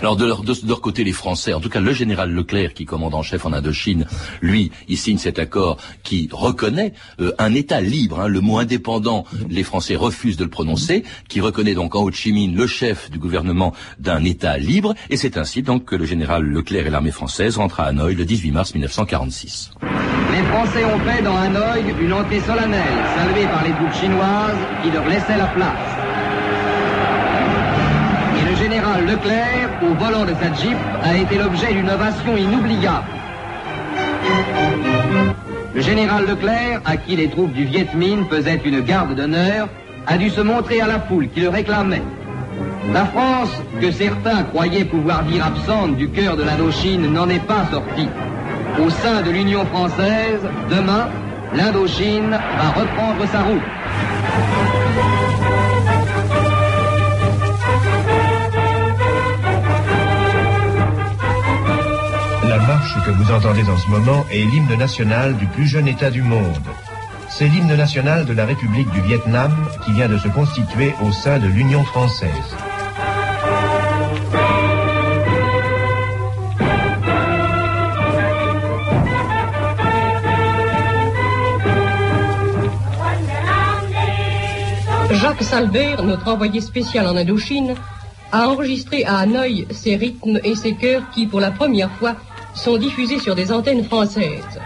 Alors 0.00 0.16
de 0.16 0.24
leur, 0.26 0.80
côté, 0.80 1.04
les 1.04 1.12
Français, 1.12 1.52
en 1.52 1.60
tout 1.60 1.68
cas 1.68 1.80
le 1.80 1.92
général 1.92 2.32
Leclerc 2.32 2.74
qui 2.74 2.84
commande 2.84 3.14
en 3.14 3.22
chef 3.22 3.46
en 3.46 3.52
Indochine, 3.52 4.06
lui, 4.40 4.70
il 4.88 4.98
signe 4.98 5.18
cet 5.18 5.38
accord 5.38 5.78
qui 6.02 6.28
reconnaît 6.32 6.92
euh, 7.20 7.32
un 7.38 7.54
État 7.54 7.80
libre. 7.80 8.20
Hein, 8.20 8.28
le 8.28 8.40
mot 8.40 8.58
indépendant, 8.58 9.24
les 9.48 9.62
Français 9.62 9.96
refusent 9.96 10.36
de 10.36 10.44
le 10.44 10.50
prononcer, 10.50 11.04
qui 11.28 11.40
reconnaît 11.40 11.74
donc 11.74 11.94
en 11.94 12.02
Ho 12.02 12.10
Chi 12.10 12.32
Minh 12.32 12.54
le 12.54 12.66
chef 12.66 13.10
du 13.10 13.18
gouvernement 13.18 13.72
d'un 13.98 14.24
État 14.24 14.58
libre, 14.58 14.94
et 15.10 15.16
c'est 15.16 15.36
ainsi 15.36 15.62
donc 15.62 15.84
que 15.84 15.96
le 15.96 16.04
général 16.04 16.44
Leclerc 16.44 16.86
et 16.86 16.90
l'armée 16.90 17.10
française 17.10 17.56
rentrent 17.56 17.80
à 17.80 17.84
Hanoï 17.84 18.14
le 18.14 18.24
18 18.24 18.50
mars 18.52 18.74
1946. 18.74 19.70
Les 19.82 20.42
Français 20.50 20.84
ont 20.84 20.98
fait 21.00 21.22
dans 21.22 21.36
Hanoï 21.36 21.94
une 22.00 22.12
entrée 22.12 22.40
solennelle, 22.40 22.82
saluée 23.16 23.46
par 23.46 23.64
les 23.64 23.72
troupes 23.72 23.94
chinoises 23.94 24.58
qui 24.82 24.90
leur 24.90 25.06
laissaient 25.08 25.38
la 25.38 25.46
place. 25.46 26.03
Leclerc, 29.04 29.70
au 29.82 29.94
volant 29.94 30.24
de 30.24 30.34
sa 30.34 30.52
jeep, 30.54 30.76
a 31.02 31.16
été 31.16 31.36
l'objet 31.38 31.72
d'une 31.72 31.90
ovation 31.90 32.36
inoubliable. 32.36 33.06
Le 35.74 35.80
général 35.80 36.26
Leclerc, 36.26 36.80
à 36.84 36.96
qui 36.96 37.16
les 37.16 37.28
troupes 37.28 37.52
du 37.52 37.64
Viet 37.64 37.88
Minh 37.94 38.24
faisaient 38.30 38.60
une 38.64 38.80
garde 38.80 39.14
d'honneur, 39.14 39.68
a 40.06 40.16
dû 40.16 40.30
se 40.30 40.40
montrer 40.40 40.80
à 40.80 40.86
la 40.86 41.00
foule 41.00 41.28
qui 41.28 41.40
le 41.40 41.48
réclamait. 41.48 42.02
La 42.92 43.04
France, 43.06 43.50
que 43.80 43.90
certains 43.90 44.42
croyaient 44.44 44.84
pouvoir 44.84 45.24
dire 45.24 45.44
absente 45.44 45.96
du 45.96 46.08
cœur 46.08 46.36
de 46.36 46.42
l'Indochine, 46.42 47.12
n'en 47.12 47.28
est 47.28 47.44
pas 47.46 47.64
sortie 47.70 48.08
au 48.82 48.90
sein 48.90 49.22
de 49.22 49.30
l'Union 49.30 49.64
française, 49.66 50.40
demain, 50.70 51.08
l'Indochine 51.54 52.30
va 52.30 52.80
reprendre 52.80 53.26
sa 53.30 53.42
route. 53.42 53.62
Marche 62.94 63.06
que 63.06 63.10
vous 63.10 63.32
entendez 63.32 63.62
en 63.68 63.76
ce 63.76 63.88
moment 63.88 64.24
est 64.30 64.44
l'hymne 64.44 64.76
national 64.76 65.36
du 65.36 65.46
plus 65.46 65.66
jeune 65.66 65.88
État 65.88 66.10
du 66.10 66.22
monde. 66.22 66.58
C'est 67.28 67.48
l'hymne 67.48 67.74
national 67.76 68.24
de 68.24 68.32
la 68.32 68.44
République 68.46 68.90
du 68.90 69.00
Vietnam 69.00 69.52
qui 69.84 69.92
vient 69.92 70.08
de 70.08 70.18
se 70.18 70.28
constituer 70.28 70.94
au 71.02 71.12
sein 71.12 71.38
de 71.38 71.46
l'Union 71.46 71.82
française. 71.84 72.30
Jacques 85.10 85.42
Salbert, 85.42 86.02
notre 86.02 86.28
envoyé 86.28 86.60
spécial 86.60 87.06
en 87.06 87.16
Indochine, 87.16 87.74
a 88.32 88.48
enregistré 88.48 89.04
à 89.04 89.18
Hanoï 89.18 89.66
ces 89.70 89.96
rythmes 89.96 90.40
et 90.44 90.54
ces 90.54 90.74
chœurs 90.74 91.08
qui, 91.14 91.26
pour 91.26 91.40
la 91.40 91.50
première 91.50 91.90
fois, 91.92 92.16
sont 92.54 92.76
diffusés 92.78 93.18
sur 93.18 93.34
des 93.34 93.52
antennes 93.52 93.84
françaises. 93.84 94.60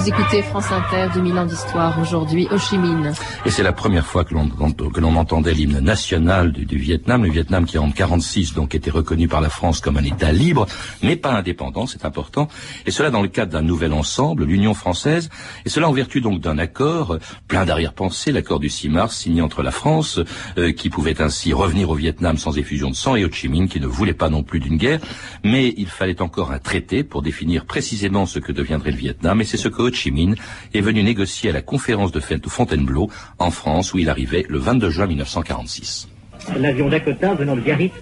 Vous 0.00 0.08
écoutez 0.08 0.40
France 0.40 0.72
Inter, 0.72 1.08
2000 1.12 1.38
ans 1.38 1.44
d'histoire, 1.44 2.00
aujourd'hui 2.00 2.48
Ho 2.50 2.56
Chi 2.56 2.78
Minh. 2.78 3.12
Et 3.44 3.50
c'est 3.50 3.62
la 3.62 3.74
première 3.74 4.06
fois 4.06 4.24
que 4.24 4.32
l'on 4.32 4.48
que 4.48 4.98
l'on 4.98 5.14
entendait 5.16 5.52
l'hymne 5.52 5.78
national 5.80 6.52
du, 6.52 6.64
du, 6.64 6.78
Vietnam, 6.78 7.22
le 7.22 7.30
Vietnam 7.30 7.66
qui 7.66 7.76
en 7.76 7.90
46 7.90 8.54
donc 8.54 8.74
était 8.74 8.90
reconnu 8.90 9.28
par 9.28 9.42
la 9.42 9.50
France 9.50 9.82
comme 9.82 9.98
un 9.98 10.02
État 10.02 10.32
libre, 10.32 10.64
mais 11.02 11.16
pas 11.16 11.32
indépendant, 11.32 11.86
c'est 11.86 12.06
important, 12.06 12.48
et 12.86 12.90
cela 12.90 13.10
dans 13.10 13.20
le 13.20 13.28
cadre 13.28 13.52
d'un 13.52 13.60
nouvel 13.60 13.92
ensemble, 13.92 14.44
l'Union 14.44 14.72
française, 14.72 15.28
et 15.66 15.68
cela 15.68 15.86
en 15.86 15.92
vertu 15.92 16.22
donc 16.22 16.40
d'un 16.40 16.56
accord 16.56 17.18
plein 17.46 17.66
d'arrière-pensée, 17.66 18.32
l'accord 18.32 18.58
du 18.58 18.70
6 18.70 18.88
mars 18.88 19.14
signé 19.14 19.42
entre 19.42 19.62
la 19.62 19.70
France, 19.70 20.18
euh, 20.56 20.72
qui 20.72 20.88
pouvait 20.88 21.20
ainsi 21.20 21.52
revenir 21.52 21.90
au 21.90 21.94
Vietnam 21.94 22.38
sans 22.38 22.56
effusion 22.56 22.88
de 22.88 22.96
sang, 22.96 23.16
et 23.16 23.26
Ho 23.26 23.30
Chi 23.30 23.48
Minh 23.48 23.68
qui 23.68 23.80
ne 23.80 23.86
voulait 23.86 24.14
pas 24.14 24.30
non 24.30 24.44
plus 24.44 24.60
d'une 24.60 24.78
guerre, 24.78 25.00
mais 25.44 25.74
il 25.76 25.88
fallait 25.88 26.22
encore 26.22 26.52
un 26.52 26.58
traité 26.58 27.04
pour 27.04 27.20
définir 27.20 27.66
précisément 27.66 28.24
ce 28.24 28.38
que 28.38 28.50
deviendrait 28.52 28.92
le 28.92 28.96
Vietnam, 28.96 29.42
et 29.42 29.44
c'est 29.44 29.58
ce 29.58 29.68
que 29.68 29.89
Ho 29.90 29.92
Chi 29.92 30.12
Minh 30.12 30.36
est 30.72 30.80
venu 30.80 31.02
négocier 31.02 31.50
à 31.50 31.52
la 31.52 31.62
conférence 31.62 32.12
de 32.12 32.20
Fontainebleau 32.20 33.10
en 33.38 33.50
France 33.50 33.92
où 33.92 33.98
il 33.98 34.08
arrivait 34.08 34.46
le 34.48 34.58
22 34.58 34.90
juin 34.90 35.06
1946. 35.06 36.08
L'avion 36.56 36.88
Dakota 36.88 37.34
venant 37.34 37.56
de 37.56 37.60
Biarritz, 37.60 37.92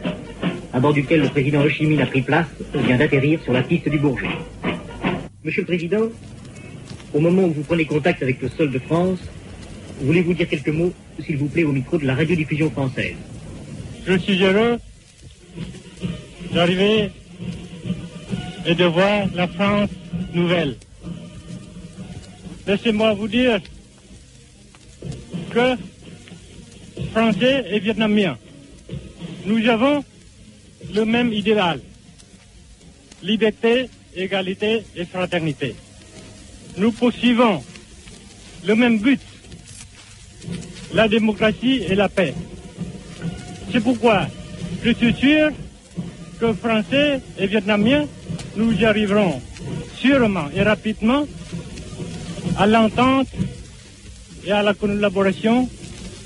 à 0.72 0.80
bord 0.80 0.92
duquel 0.92 1.22
le 1.22 1.28
président 1.28 1.62
Ho 1.62 1.68
Chi 1.68 1.86
Minh 1.86 2.02
a 2.02 2.06
pris 2.06 2.20
place, 2.22 2.46
vient 2.74 2.98
d'atterrir 2.98 3.40
sur 3.42 3.54
la 3.54 3.62
piste 3.62 3.88
du 3.88 3.98
Bourget. 3.98 4.28
Monsieur 5.42 5.62
le 5.62 5.66
Président, 5.66 6.08
au 7.14 7.20
moment 7.20 7.44
où 7.44 7.52
vous 7.52 7.62
prenez 7.62 7.86
contact 7.86 8.22
avec 8.22 8.42
le 8.42 8.50
sol 8.50 8.70
de 8.70 8.78
France, 8.78 9.20
voulez-vous 10.02 10.34
dire 10.34 10.48
quelques 10.48 10.68
mots, 10.68 10.92
s'il 11.24 11.38
vous 11.38 11.48
plaît, 11.48 11.64
au 11.64 11.72
micro 11.72 11.96
de 11.96 12.06
la 12.06 12.14
radiodiffusion 12.14 12.70
française? 12.70 13.16
Je 14.06 14.18
suis 14.18 14.44
heureux 14.44 14.78
d'arriver 16.52 17.10
et 18.66 18.74
de 18.74 18.84
voir 18.84 19.26
la 19.34 19.48
France 19.48 19.90
nouvelle. 20.34 20.76
Laissez-moi 22.68 23.14
vous 23.14 23.28
dire 23.28 23.62
que 25.50 25.74
Français 27.12 27.64
et 27.70 27.78
Vietnamiens, 27.78 28.36
nous 29.46 29.66
avons 29.68 30.04
le 30.92 31.04
même 31.06 31.32
idéal. 31.32 31.80
Liberté, 33.22 33.88
égalité 34.14 34.82
et 34.94 35.06
fraternité. 35.06 35.76
Nous 36.76 36.92
poursuivons 36.92 37.64
le 38.66 38.74
même 38.74 38.98
but, 38.98 39.20
la 40.92 41.08
démocratie 41.08 41.84
et 41.88 41.94
la 41.94 42.10
paix. 42.10 42.34
C'est 43.72 43.80
pourquoi 43.80 44.26
je 44.84 44.90
suis 44.90 45.14
sûr 45.14 45.52
que 46.38 46.52
Français 46.52 47.22
et 47.38 47.46
Vietnamiens, 47.46 48.06
nous 48.56 48.84
arriverons 48.84 49.40
sûrement 49.96 50.50
et 50.54 50.62
rapidement 50.62 51.26
à 52.56 52.66
l'entente 52.66 53.28
et 54.44 54.52
à 54.52 54.62
la 54.62 54.74
collaboration 54.74 55.68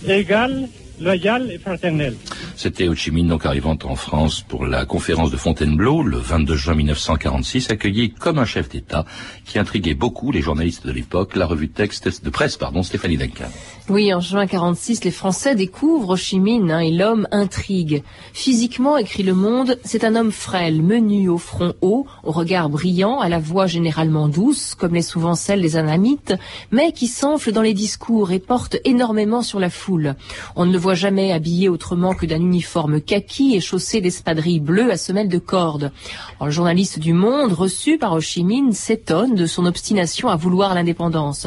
égale, 0.07 0.69
loyale 1.01 1.51
et 1.51 1.59
fraternelle. 1.59 2.17
C'était 2.63 2.87
Ho 2.87 2.95
Chi 2.95 3.11
Minh, 3.11 3.27
donc 3.27 3.45
arrivant 3.45 3.77
en 3.83 3.97
France 3.97 4.43
pour 4.47 4.67
la 4.67 4.85
conférence 4.85 5.33
de 5.33 5.37
Fontainebleau 5.37 6.05
le 6.05 6.17
22 6.17 6.55
juin 6.55 6.75
1946, 6.77 7.73
accueilli 7.73 8.13
comme 8.13 8.39
un 8.39 8.45
chef 8.45 8.69
d'État 8.69 9.05
qui 9.45 9.59
intriguait 9.59 9.95
beaucoup 9.95 10.31
les 10.31 10.43
journalistes 10.43 10.87
de 10.87 10.93
l'époque, 10.93 11.35
la 11.35 11.47
revue 11.47 11.67
de 11.67 11.73
texte 11.73 12.25
de 12.25 12.31
presse, 12.31 12.57
pardon, 12.57 12.85
Stéphanie 12.85 13.17
Duncan. 13.17 13.49
Oui, 13.89 14.15
en 14.15 14.21
juin 14.21 14.47
46, 14.47 15.03
les 15.03 15.11
Français 15.11 15.57
découvrent 15.57 16.11
Ho 16.11 16.17
Chi 16.17 16.39
Minh 16.39 16.71
hein, 16.71 16.79
et 16.79 16.93
l'homme 16.93 17.27
intrigue. 17.33 18.05
Physiquement, 18.33 18.97
écrit 18.97 19.25
Le 19.25 19.35
Monde, 19.35 19.77
c'est 19.83 20.05
un 20.05 20.15
homme 20.15 20.31
frêle, 20.31 20.83
menu, 20.83 21.29
au 21.29 21.39
front 21.39 21.75
haut, 21.81 22.07
au 22.23 22.31
regard 22.31 22.69
brillant, 22.69 23.19
à 23.19 23.29
la 23.29 23.41
voix 23.41 23.67
généralement 23.67 24.29
douce, 24.29 24.77
comme 24.77 24.95
l'est 24.95 25.03
souvent 25.03 25.35
celle 25.35 25.63
des 25.63 25.77
anamites, 25.77 26.35
mais 26.71 26.93
qui 26.93 27.09
s'enfle 27.09 27.51
dans 27.51 27.61
les 27.61 27.75
discours 27.75 28.31
et 28.31 28.39
porte 28.39 28.77
énormément 28.85 29.43
sur 29.43 29.59
la 29.59 29.69
foule. 29.69 30.15
On 30.55 30.65
ne 30.65 30.73
le 30.73 30.79
voit 30.79 30.95
jamais 30.95 31.33
habillé 31.33 31.69
autrement 31.69 32.15
que 32.15 32.25
d'un 32.25 32.52
uniforme 32.53 33.01
kaki 33.01 33.57
et 33.57 33.61
chaussé 33.61 34.03
d'espadrilles 34.03 34.61
bleues 34.61 34.91
à 34.91 34.99
semelles 34.99 35.29
de 35.29 35.39
corde. 35.39 35.91
Alors, 36.37 36.47
le 36.47 36.51
journaliste 36.51 36.99
du 36.99 37.15
Monde, 37.15 37.53
reçu 37.53 37.97
par 37.97 38.13
Ho 38.13 38.21
Chi 38.21 38.45
Minh, 38.45 38.73
s'étonne 38.73 39.35
de 39.35 39.47
son 39.47 39.65
obstination 39.65 40.29
à 40.29 40.37
vouloir 40.37 40.75
l'indépendance. 40.75 41.47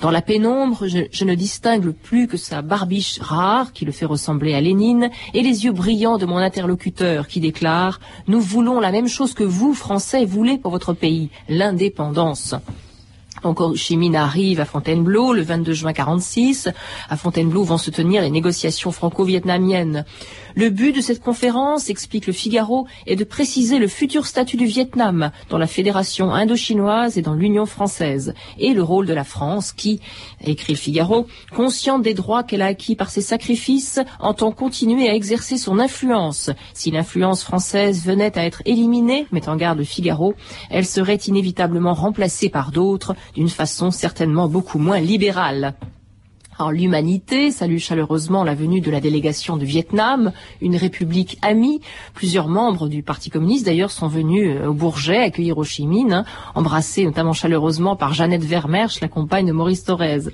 Dans 0.00 0.10
la 0.10 0.22
pénombre, 0.22 0.86
je, 0.86 1.00
je 1.10 1.24
ne 1.24 1.34
distingue 1.34 1.92
plus 1.92 2.26
que 2.28 2.38
sa 2.38 2.62
barbiche 2.62 3.18
rare, 3.20 3.74
qui 3.74 3.84
le 3.84 3.92
fait 3.92 4.06
ressembler 4.06 4.54
à 4.54 4.60
Lénine, 4.62 5.10
et 5.34 5.42
les 5.42 5.66
yeux 5.66 5.72
brillants 5.72 6.18
de 6.18 6.26
mon 6.26 6.38
interlocuteur, 6.38 7.28
qui 7.28 7.40
déclare 7.40 8.00
«Nous 8.26 8.40
voulons 8.40 8.80
la 8.80 8.90
même 8.90 9.08
chose 9.08 9.34
que 9.34 9.44
vous, 9.44 9.74
Français, 9.74 10.24
voulez 10.24 10.56
pour 10.56 10.72
votre 10.72 10.94
pays, 10.94 11.28
l'indépendance». 11.48 12.54
Donc 13.42 13.60
Ho 13.60 13.74
Chi 13.74 13.96
Minh 13.96 14.16
arrive 14.16 14.60
à 14.60 14.64
Fontainebleau 14.64 15.32
le 15.32 15.42
22 15.42 15.72
juin 15.72 15.92
46. 15.92 16.68
À 17.08 17.16
Fontainebleau 17.16 17.64
vont 17.64 17.78
se 17.78 17.90
tenir 17.90 18.22
les 18.22 18.30
négociations 18.30 18.92
franco-vietnamiennes. 18.92 20.04
Le 20.54 20.70
but 20.70 20.92
de 20.92 21.00
cette 21.00 21.22
conférence, 21.22 21.88
explique 21.88 22.26
le 22.26 22.32
Figaro, 22.32 22.86
est 23.06 23.14
de 23.14 23.24
préciser 23.24 23.78
le 23.78 23.86
futur 23.86 24.26
statut 24.26 24.56
du 24.56 24.66
Vietnam 24.66 25.30
dans 25.50 25.58
la 25.58 25.68
Fédération 25.68 26.32
indo-chinoise 26.32 27.16
et 27.16 27.22
dans 27.22 27.34
l'Union 27.34 27.64
française, 27.64 28.34
et 28.58 28.72
le 28.72 28.82
rôle 28.82 29.06
de 29.06 29.14
la 29.14 29.22
France 29.22 29.72
qui, 29.72 30.00
écrit 30.44 30.72
le 30.72 30.78
Figaro, 30.78 31.26
consciente 31.54 32.02
des 32.02 32.14
droits 32.14 32.42
qu'elle 32.42 32.62
a 32.62 32.66
acquis 32.66 32.96
par 32.96 33.10
ses 33.10 33.20
sacrifices, 33.20 34.00
entend 34.18 34.50
continuer 34.50 35.08
à 35.08 35.14
exercer 35.14 35.58
son 35.58 35.78
influence. 35.78 36.50
Si 36.74 36.90
l'influence 36.90 37.44
française 37.44 38.04
venait 38.04 38.36
à 38.36 38.44
être 38.44 38.62
éliminée, 38.64 39.26
met 39.30 39.48
en 39.48 39.56
garde 39.56 39.78
le 39.78 39.84
Figaro, 39.84 40.34
elle 40.70 40.86
serait 40.86 41.16
inévitablement 41.16 41.94
remplacée 41.94 42.48
par 42.48 42.72
d'autres 42.72 43.14
d'une 43.34 43.48
façon 43.48 43.90
certainement 43.90 44.48
beaucoup 44.48 44.78
moins 44.78 45.00
libérale. 45.00 45.74
L'humanité 46.70 47.50
salue 47.50 47.78
chaleureusement 47.78 48.44
la 48.44 48.54
venue 48.54 48.80
de 48.80 48.90
la 48.90 49.00
délégation 49.00 49.56
du 49.56 49.64
Vietnam, 49.64 50.32
une 50.60 50.76
république 50.76 51.38
amie. 51.42 51.80
Plusieurs 52.14 52.48
membres 52.48 52.88
du 52.88 53.02
Parti 53.02 53.30
communiste 53.30 53.66
d'ailleurs 53.66 53.90
sont 53.90 54.08
venus 54.08 54.56
au 54.66 54.72
Bourget 54.72 55.18
accueillir 55.18 55.58
Ho 55.58 55.64
Chi 55.64 55.86
Minh, 55.86 56.12
hein, 56.12 56.24
embrassés 56.54 57.04
notamment 57.04 57.32
chaleureusement 57.32 57.96
par 57.96 58.12
Jeannette 58.12 58.44
Vermersch, 58.44 59.00
la 59.00 59.08
compagne 59.08 59.46
de 59.46 59.52
Maurice 59.52 59.84
Thorez. 59.84 60.30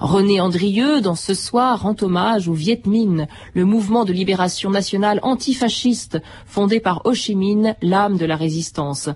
René 0.00 0.40
Andrieux, 0.40 1.00
dans 1.00 1.14
ce 1.14 1.34
soir, 1.34 1.82
rend 1.82 1.96
hommage 2.00 2.48
au 2.48 2.52
Viet 2.52 2.82
Minh, 2.86 3.26
le 3.52 3.64
mouvement 3.64 4.04
de 4.04 4.12
libération 4.12 4.70
nationale 4.70 5.20
antifasciste 5.22 6.20
fondé 6.46 6.80
par 6.80 7.02
Ho 7.04 7.14
Chi 7.14 7.34
Minh, 7.34 7.74
l'âme 7.82 8.16
de 8.16 8.26
la 8.26 8.36
résistance. 8.36 9.08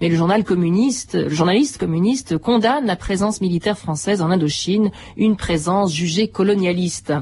Mais 0.00 0.08
le 0.08 0.16
le 0.22 1.28
journaliste 1.28 1.78
communiste 1.78 2.38
condamne 2.38 2.86
la 2.86 2.96
présence 2.96 3.40
militaire 3.40 3.78
française 3.78 4.22
en 4.22 4.30
Indochine, 4.30 4.90
une 5.16 5.36
présence 5.36 5.92
colonialiste. 6.28 7.12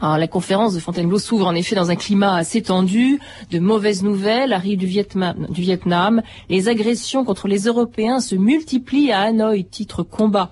La 0.00 0.26
conférence 0.26 0.74
de 0.74 0.80
Fontainebleau 0.80 1.20
s'ouvre 1.20 1.46
en 1.46 1.54
effet 1.54 1.76
dans 1.76 1.90
un 1.90 1.96
climat 1.96 2.34
assez 2.34 2.62
tendu, 2.62 3.20
de 3.52 3.60
mauvaises 3.60 4.02
nouvelles 4.02 4.52
arrivent 4.52 4.78
du 4.78 4.86
Vietnam. 4.86 6.22
Les 6.48 6.68
agressions 6.68 7.24
contre 7.24 7.46
les 7.46 7.66
Européens 7.66 8.18
se 8.18 8.34
multiplient 8.34 9.12
à 9.12 9.20
Hanoï, 9.20 9.64
titre 9.64 10.02
combat. 10.02 10.50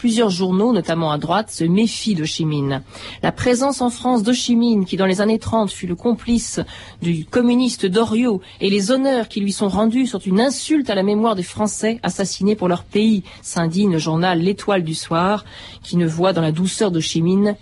Plusieurs 0.00 0.30
journaux, 0.30 0.72
notamment 0.72 1.12
à 1.12 1.18
droite, 1.18 1.50
se 1.50 1.62
méfient 1.62 2.14
de 2.14 2.24
Chi 2.24 2.46
Minh. 2.46 2.80
La 3.22 3.32
présence 3.32 3.82
en 3.82 3.90
France 3.90 4.22
de 4.22 4.32
Chi 4.32 4.56
Minh, 4.56 4.86
qui 4.86 4.96
dans 4.96 5.04
les 5.04 5.20
années 5.20 5.38
30 5.38 5.70
fut 5.70 5.86
le 5.86 5.94
complice 5.94 6.58
du 7.02 7.26
communiste 7.26 7.84
Doriot, 7.84 8.40
et 8.62 8.70
les 8.70 8.90
honneurs 8.90 9.28
qui 9.28 9.42
lui 9.42 9.52
sont 9.52 9.68
rendus 9.68 10.06
sont 10.06 10.18
une 10.18 10.40
insulte 10.40 10.88
à 10.88 10.94
la 10.94 11.02
mémoire 11.02 11.36
des 11.36 11.42
Français 11.42 12.00
assassinés 12.02 12.56
pour 12.56 12.66
leur 12.66 12.84
pays, 12.84 13.24
s'indigne 13.42 13.92
le 13.92 13.98
journal 13.98 14.40
L'Étoile 14.40 14.84
du 14.84 14.94
Soir, 14.94 15.44
qui 15.82 15.98
ne 15.98 16.06
voit 16.06 16.32
dans 16.32 16.40
la 16.40 16.50
douceur 16.50 16.90
de 16.90 17.00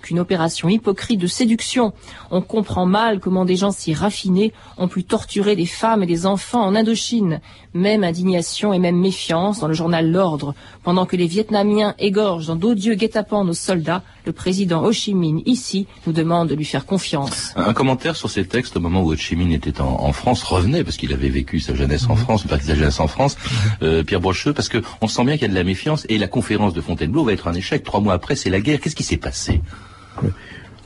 qu'une 0.03 0.20
opération 0.20 0.68
hypocrite 0.68 1.20
de 1.20 1.27
séduction. 1.27 1.92
On 2.31 2.42
comprend 2.42 2.87
mal 2.87 3.18
comment 3.18 3.44
des 3.44 3.57
gens 3.57 3.72
si 3.72 3.94
raffinés 3.94 4.53
ont 4.77 4.88
pu 4.88 5.03
torturer 5.03 5.57
des 5.57 5.66
femmes 5.66 6.05
et 6.05 6.07
des 6.07 6.27
enfants 6.27 6.64
en 6.64 6.77
Indochine. 6.77 7.40
Même 7.74 8.05
indignation 8.05 8.72
et 8.72 8.79
même 8.79 8.98
méfiance 8.98 9.61
dans 9.61 9.68
le 9.68 9.74
journal 9.74 10.11
L'Ordre. 10.11 10.55
Pendant 10.85 11.07
que 11.07 11.16
les 11.16 11.27
Vietnamiens 11.27 11.94
égorgent 11.98 12.27
dans 12.36 12.56
d'odieux 12.56 12.94
guet-apens 12.94 13.44
nos 13.44 13.54
soldats, 13.54 14.02
le 14.26 14.32
président 14.32 14.84
Ho 14.84 14.92
Chi 14.92 15.14
Minh, 15.14 15.42
ici, 15.46 15.86
nous 16.06 16.12
demande 16.12 16.48
de 16.48 16.54
lui 16.54 16.64
faire 16.64 16.84
confiance. 16.84 17.52
Un 17.56 17.72
commentaire 17.72 18.16
sur 18.16 18.28
ces 18.30 18.44
textes 18.46 18.76
au 18.76 18.80
moment 18.80 19.02
où 19.02 19.12
Ho 19.12 19.16
Chi 19.16 19.36
Minh 19.36 19.52
était 19.52 19.80
en, 19.80 19.86
en 19.86 20.12
France 20.12 20.42
revenait, 20.42 20.84
parce 20.84 20.96
qu'il 20.96 21.12
avait 21.12 21.30
vécu 21.30 21.60
sa 21.60 21.74
jeunesse 21.74 22.06
en 22.08 22.16
France, 22.16 22.42
une 22.42 22.50
partie 22.50 22.66
de 22.66 22.72
sa 22.72 22.76
jeunesse 22.76 23.00
en 23.00 23.08
France, 23.08 23.36
euh, 23.82 24.02
Pierre 24.02 24.20
Brocheux, 24.20 24.52
parce 24.52 24.68
que 24.68 24.78
on 25.00 25.08
sent 25.08 25.24
bien 25.24 25.34
qu'il 25.34 25.42
y 25.42 25.46
a 25.46 25.48
de 25.48 25.54
la 25.54 25.64
méfiance, 25.64 26.04
et 26.08 26.18
la 26.18 26.28
conférence 26.28 26.74
de 26.74 26.80
Fontainebleau 26.80 27.24
va 27.24 27.32
être 27.32 27.48
un 27.48 27.54
échec. 27.54 27.82
Trois 27.84 28.00
mois 28.00 28.14
après, 28.14 28.36
c'est 28.36 28.50
la 28.50 28.60
guerre. 28.60 28.80
Qu'est-ce 28.80 28.96
qui 28.96 29.04
s'est 29.04 29.16
passé? 29.16 29.60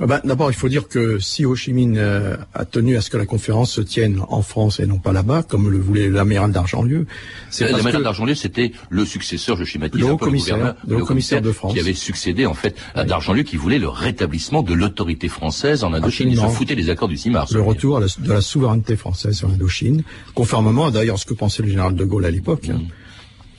Ben, 0.07 0.21
D'abord, 0.25 0.51
il 0.51 0.55
faut 0.55 0.69
dire 0.69 0.89
que 0.89 1.19
si 1.19 1.45
Ho 1.45 1.55
Chi 1.55 1.73
Minh 1.73 1.97
euh, 1.97 2.37
a 2.55 2.65
tenu 2.65 2.97
à 2.97 3.01
ce 3.01 3.11
que 3.11 3.17
la 3.17 3.27
conférence 3.27 3.73
se 3.73 3.81
tienne 3.81 4.21
en 4.29 4.43
France 4.43 4.81
et 4.81 4.87
non 4.87 4.99
pas 4.99 5.13
là-bas, 5.13 5.43
comme 5.43 5.71
le 5.71 5.79
voulait 5.79 6.09
l'amiral 6.09 6.53
d'Argentlieu, 6.53 7.07
c'est 7.51 7.71
l'amiral 7.71 8.03
d'Argentlieu, 8.03 8.35
c'était 8.35 8.73
le 8.91 9.05
successeur, 9.05 9.57
je 9.57 9.65
schématise 9.65 10.01
le 10.01 10.07
un 10.07 10.11
haut 10.11 10.17
peu 10.17 10.27
commissaire, 10.27 10.57
le, 10.57 10.97
le, 10.97 11.03
haut 11.03 11.07
commissaire 11.07 11.41
de 11.41 11.53
France, 11.53 11.75
qui 11.75 11.81
avait 11.81 11.95
succédé 11.95 12.47
en 12.47 12.55
fait 12.55 12.77
à 12.95 13.05
d'Argentlieu, 13.05 13.43
qui 13.43 13.57
voulait 13.57 13.79
le 13.79 13.89
rétablissement 13.89 14.63
de 14.63 14.75
l'autorité 14.75 15.29
française 15.29 15.85
en 15.85 15.93
Indochine. 15.93 16.31
Il 16.31 16.39
se 16.39 16.47
foutait 16.47 16.77
des 16.77 16.91
accords 16.91 17.09
du 17.09 17.17
6 17.17 17.31
mars. 17.31 17.53
Le 17.53 17.63
retour 17.63 18.01
la, 18.01 18.07
de 18.07 18.33
la 18.33 18.41
souveraineté 18.41 18.97
française 18.97 19.37
sur 19.37 19.49
l'Indochine, 19.49 20.03
conformément 20.35 20.87
à 20.87 20.91
d'ailleurs 20.91 21.19
ce 21.19 21.27
que 21.27 21.35
pensait 21.35 21.63
le 21.63 21.69
général 21.69 21.95
de 21.95 22.05
Gaulle 22.05 22.25
à 22.25 22.31
l'époque, 22.31 22.69
mm. 22.69 22.73
hein, 22.73 22.81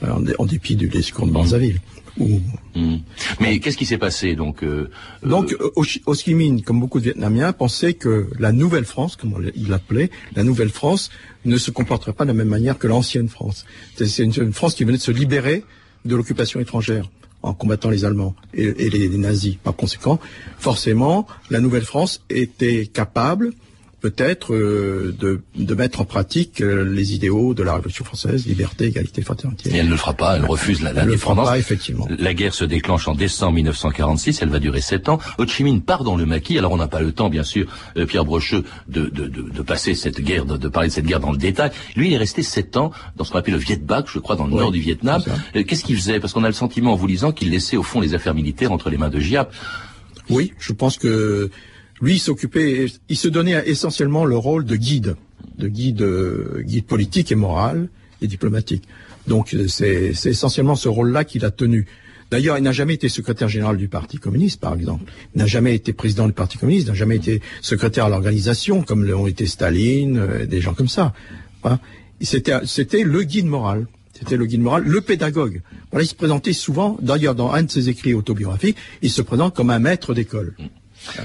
en, 0.02 0.46
dépit 0.46 0.76
du 0.76 0.88
discours 0.88 1.26
de 1.26 1.32
Brazzaville. 1.32 1.80
Ou... 2.18 2.40
Hmm. 2.76 2.98
Mais 3.40 3.58
qu'est-ce 3.58 3.76
qui 3.76 3.86
s'est 3.86 3.98
passé 3.98 4.36
donc 4.36 4.62
euh, 4.62 4.88
Donc 5.24 5.52
euh, 5.52 5.72
Ho 5.74 6.14
Chi 6.14 6.34
Minh, 6.34 6.62
comme 6.62 6.78
beaucoup 6.78 7.00
de 7.00 7.04
Vietnamiens, 7.04 7.52
pensait 7.52 7.94
que 7.94 8.28
la 8.38 8.52
nouvelle 8.52 8.84
France, 8.84 9.16
comme 9.16 9.50
il 9.56 9.68
l'appelait, 9.68 10.10
la 10.36 10.44
nouvelle 10.44 10.70
France 10.70 11.10
ne 11.44 11.56
se 11.56 11.70
comporterait 11.70 12.12
pas 12.12 12.24
de 12.24 12.28
la 12.28 12.34
même 12.34 12.48
manière 12.48 12.78
que 12.78 12.86
l'ancienne 12.86 13.28
France. 13.28 13.64
C'est 13.96 14.22
une, 14.22 14.32
une 14.36 14.52
France 14.52 14.74
qui 14.74 14.84
venait 14.84 14.98
de 14.98 15.02
se 15.02 15.10
libérer 15.10 15.64
de 16.04 16.14
l'occupation 16.14 16.60
étrangère 16.60 17.10
en 17.42 17.52
combattant 17.52 17.90
les 17.90 18.04
Allemands 18.04 18.34
et, 18.54 18.64
et 18.64 18.90
les, 18.90 19.08
les, 19.08 19.18
nazis. 19.18 19.56
Par 19.62 19.76
conséquent, 19.76 20.18
forcément, 20.58 21.26
la 21.50 21.60
Nouvelle-France 21.60 22.22
était 22.30 22.86
capable 22.86 23.52
peut-être 24.04 24.52
euh, 24.52 25.16
de, 25.18 25.40
de, 25.56 25.74
mettre 25.74 26.02
en 26.02 26.04
pratique 26.04 26.60
euh, 26.60 26.84
les 26.84 27.14
idéaux 27.14 27.54
de 27.54 27.62
la 27.62 27.76
Révolution 27.76 28.04
française, 28.04 28.46
liberté, 28.46 28.84
égalité, 28.84 29.22
fraternité. 29.22 29.70
Et 29.70 29.76
elle 29.78 29.86
ne 29.86 29.92
le 29.92 29.96
fera 29.96 30.12
pas, 30.12 30.36
elle 30.36 30.44
refuse 30.44 30.82
la, 30.82 30.90
elle 30.90 30.96
l'indépendance. 30.96 31.48
pas, 31.48 31.58
effectivement. 31.58 32.06
La 32.18 32.34
guerre 32.34 32.52
se 32.52 32.66
déclenche 32.66 33.08
en 33.08 33.14
décembre 33.14 33.54
1946, 33.54 34.42
elle 34.42 34.50
va 34.50 34.58
durer 34.58 34.82
sept 34.82 35.08
ans. 35.08 35.18
Ho 35.38 35.46
Chi 35.46 35.64
Minh 35.64 35.80
part 35.80 36.04
dans 36.04 36.16
le 36.16 36.26
maquis, 36.26 36.58
alors 36.58 36.72
on 36.72 36.76
n'a 36.76 36.86
pas 36.86 37.00
le 37.00 37.12
temps, 37.12 37.30
bien 37.30 37.44
sûr, 37.44 37.66
euh, 37.96 38.04
Pierre 38.04 38.26
Brocheux, 38.26 38.64
de, 38.88 39.06
de, 39.06 39.26
de, 39.26 39.40
de, 39.48 39.62
passer 39.62 39.94
cette 39.94 40.20
guerre, 40.20 40.44
de, 40.44 40.68
parler 40.68 40.90
de 40.90 40.92
cette 40.92 41.06
guerre 41.06 41.20
dans 41.20 41.32
le 41.32 41.38
détail. 41.38 41.70
Lui, 41.96 42.08
il 42.08 42.12
est 42.12 42.18
resté 42.18 42.42
sept 42.42 42.76
ans 42.76 42.90
dans 43.16 43.24
ce 43.24 43.32
qu'on 43.32 43.38
appelle 43.38 43.54
le 43.54 43.60
Viet 43.60 43.82
Bac, 43.82 44.04
je 44.12 44.18
crois, 44.18 44.36
dans 44.36 44.46
le 44.46 44.52
nord 44.52 44.70
du 44.70 44.80
Vietnam. 44.80 45.22
Qu'est-ce 45.54 45.82
qu'il 45.82 45.96
faisait? 45.96 46.20
Parce 46.20 46.34
qu'on 46.34 46.44
a 46.44 46.48
le 46.48 46.52
sentiment, 46.52 46.92
en 46.92 46.96
vous 46.96 47.06
lisant, 47.06 47.32
qu'il 47.32 47.48
laissait 47.48 47.78
au 47.78 47.82
fond 47.82 48.00
les 48.02 48.12
affaires 48.12 48.34
militaires 48.34 48.70
entre 48.70 48.90
les 48.90 48.98
mains 48.98 49.08
de 49.08 49.18
Giap. 49.18 49.50
Oui, 50.28 50.52
je 50.58 50.74
pense 50.74 50.98
que 50.98 51.50
lui, 52.00 52.18
s'occupait, 52.18 52.86
il 53.08 53.16
se 53.16 53.28
donnait 53.28 53.62
essentiellement 53.66 54.24
le 54.24 54.36
rôle 54.36 54.64
de 54.64 54.76
guide, 54.76 55.16
de 55.58 55.68
guide, 55.68 56.02
euh, 56.02 56.62
guide 56.62 56.86
politique 56.86 57.30
et 57.32 57.34
moral 57.34 57.88
et 58.20 58.26
diplomatique. 58.26 58.84
Donc 59.26 59.56
c'est 59.68 60.12
essentiellement 60.24 60.76
ce 60.76 60.88
rôle-là 60.88 61.24
qu'il 61.24 61.44
a 61.44 61.50
tenu. 61.50 61.86
D'ailleurs, 62.30 62.58
il 62.58 62.64
n'a 62.64 62.72
jamais 62.72 62.94
été 62.94 63.08
secrétaire 63.08 63.48
général 63.48 63.76
du 63.76 63.88
Parti 63.88 64.18
communiste, 64.18 64.60
par 64.60 64.74
exemple. 64.74 65.04
Il 65.34 65.38
n'a 65.38 65.46
jamais 65.46 65.74
été 65.74 65.92
président 65.92 66.26
du 66.26 66.32
Parti 66.32 66.58
communiste, 66.58 66.88
n'a 66.88 66.94
jamais 66.94 67.16
été 67.16 67.40
secrétaire 67.60 68.06
à 68.06 68.08
l'organisation, 68.08 68.82
comme 68.82 69.04
l'ont 69.04 69.26
été 69.26 69.46
Staline, 69.46 70.18
euh, 70.18 70.46
des 70.46 70.60
gens 70.60 70.74
comme 70.74 70.88
ça. 70.88 71.12
Hein. 71.62 71.78
C'était 72.20 73.02
le 73.02 73.22
guide 73.22 73.46
moral. 73.46 73.86
C'était 74.18 74.36
le 74.36 74.46
guide 74.46 74.60
moral, 74.60 74.84
le 74.84 75.00
pédagogue. 75.00 75.62
Voilà, 75.90 76.04
il 76.04 76.08
se 76.08 76.14
présentait 76.14 76.52
souvent, 76.52 76.96
d'ailleurs 77.02 77.34
dans 77.34 77.52
un 77.52 77.64
de 77.64 77.70
ses 77.70 77.88
écrits 77.88 78.14
autobiographiques, 78.14 78.76
il 79.02 79.10
se 79.10 79.22
présente 79.22 79.54
comme 79.54 79.70
un 79.70 79.80
maître 79.80 80.14
d'école. 80.14 80.54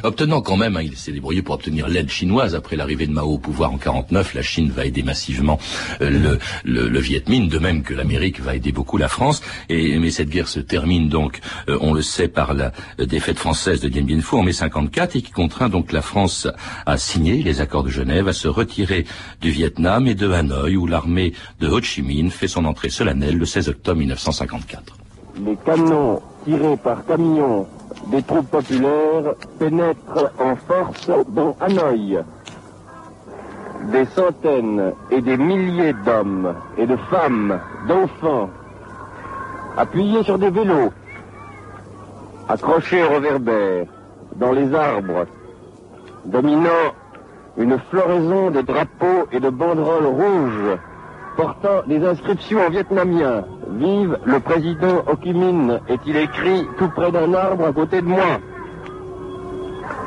Obtenant 0.04 0.42
quand 0.42 0.58
même, 0.58 0.78
hein, 0.78 0.82
il 0.82 0.96
s'est 0.96 1.12
débrouillé 1.12 1.42
pour 1.42 1.56
obtenir 1.56 1.88
l'aide 1.88 2.10
chinoise 2.10 2.56
après 2.56 2.76
l'arrivée 2.76 3.08
de 3.08 3.12
Mao 3.12 3.34
au 3.34 3.38
pouvoir 3.38 3.72
en 3.72 3.78
49. 3.78 4.34
La 4.34 4.42
Chine 4.42 4.72
va 4.72 4.86
aider 4.86 5.04
massivement 5.04 5.60
euh, 6.02 6.40
le, 6.64 6.88
le, 6.88 7.00
Viet 7.00 7.24
Minh, 7.28 7.48
de 7.48 7.60
même 7.60 7.84
que 7.84 7.94
l'Amérique 7.94 8.40
va 8.40 8.56
aider 8.56 8.72
beaucoup 8.72 8.98
la 8.98 9.08
France. 9.08 9.42
Et, 9.70 9.98
mais 10.00 10.12
cette 10.12 10.30
guerre 10.30 10.48
se 10.48 10.60
termine 10.60 11.10
donc, 11.10 11.40
euh, 11.70 11.78
on 11.82 11.94
le 11.94 12.02
sait, 12.02 12.28
par 12.28 12.54
la 12.54 12.72
défaite 12.98 13.38
française 13.38 13.82
de 13.82 13.90
Dien 13.90 14.04
Bien 14.04 14.22
Phu 14.22 14.36
en 14.36 14.44
mai 14.44 14.54
54 14.54 15.16
et 15.16 15.22
qui 15.22 15.32
contraint 15.32 15.70
donc 15.70 15.92
la 15.92 16.02
France 16.02 16.48
à 16.86 16.98
signer 16.98 17.44
les 17.44 17.62
accords 17.62 17.84
de 17.84 17.90
Genève, 17.90 18.28
à 18.28 18.34
se 18.34 18.48
retirer 18.48 19.06
du 19.42 19.52
Vietnam 19.52 20.08
et 20.08 20.16
de 20.16 20.30
Hanoï 20.32 20.76
où 20.76 20.88
l'armée 20.88 21.34
de 21.60 21.68
Ho 21.68 21.82
Chi 21.82 22.02
Minh 22.02 22.32
fait 22.32 22.48
son 22.48 22.66
entrée 22.66 22.90
solennelle 22.90 23.38
le 23.38 23.46
16 23.46 23.70
octobre 23.70 24.00
1954. 24.00 24.98
Les 25.46 25.56
canons 25.66 26.22
tirés 26.44 26.78
par 26.78 27.06
camions 27.06 27.68
des 28.10 28.24
troupes 28.24 28.50
populaires 28.50 29.36
pénètrent 29.60 30.32
en 30.40 30.56
force 30.56 31.10
dans 31.30 31.56
Hanoï. 31.60 32.20
Des 33.92 34.06
centaines 34.06 34.94
et 35.12 35.22
des 35.22 35.38
milliers 35.38 35.94
d'hommes 35.94 36.56
et 36.78 36.86
de 36.86 36.98
femmes, 37.10 37.60
d'enfants, 37.88 38.50
appuyés 39.78 40.24
sur 40.24 40.38
des 40.38 40.50
vélos, 40.50 40.92
accrochés 42.48 43.04
au 43.04 43.10
réverbère, 43.10 43.86
dans 44.36 44.52
les 44.52 44.74
arbres, 44.74 45.26
dominant 46.26 46.94
une 47.58 47.78
floraison 47.90 48.52
de 48.52 48.62
drapeaux 48.62 49.28
et 49.32 49.40
de 49.40 49.50
banderoles 49.50 50.06
rouges 50.06 50.78
portant 51.36 51.84
des 51.88 52.06
inscriptions 52.06 52.66
en 52.66 52.70
vietnamien. 52.70 53.44
Vive 53.78 54.18
le 54.26 54.40
président 54.40 55.04
Ho 55.08 55.16
Chi 55.24 55.34
Minh, 55.34 55.80
est-il 55.88 56.18
écrit 56.18 56.66
tout 56.78 56.90
près 56.90 57.12
d'un 57.12 57.34
arbre 57.34 57.66
à 57.66 57.74
côté 57.74 58.02
de 58.02 58.08
moi. 58.08 58.40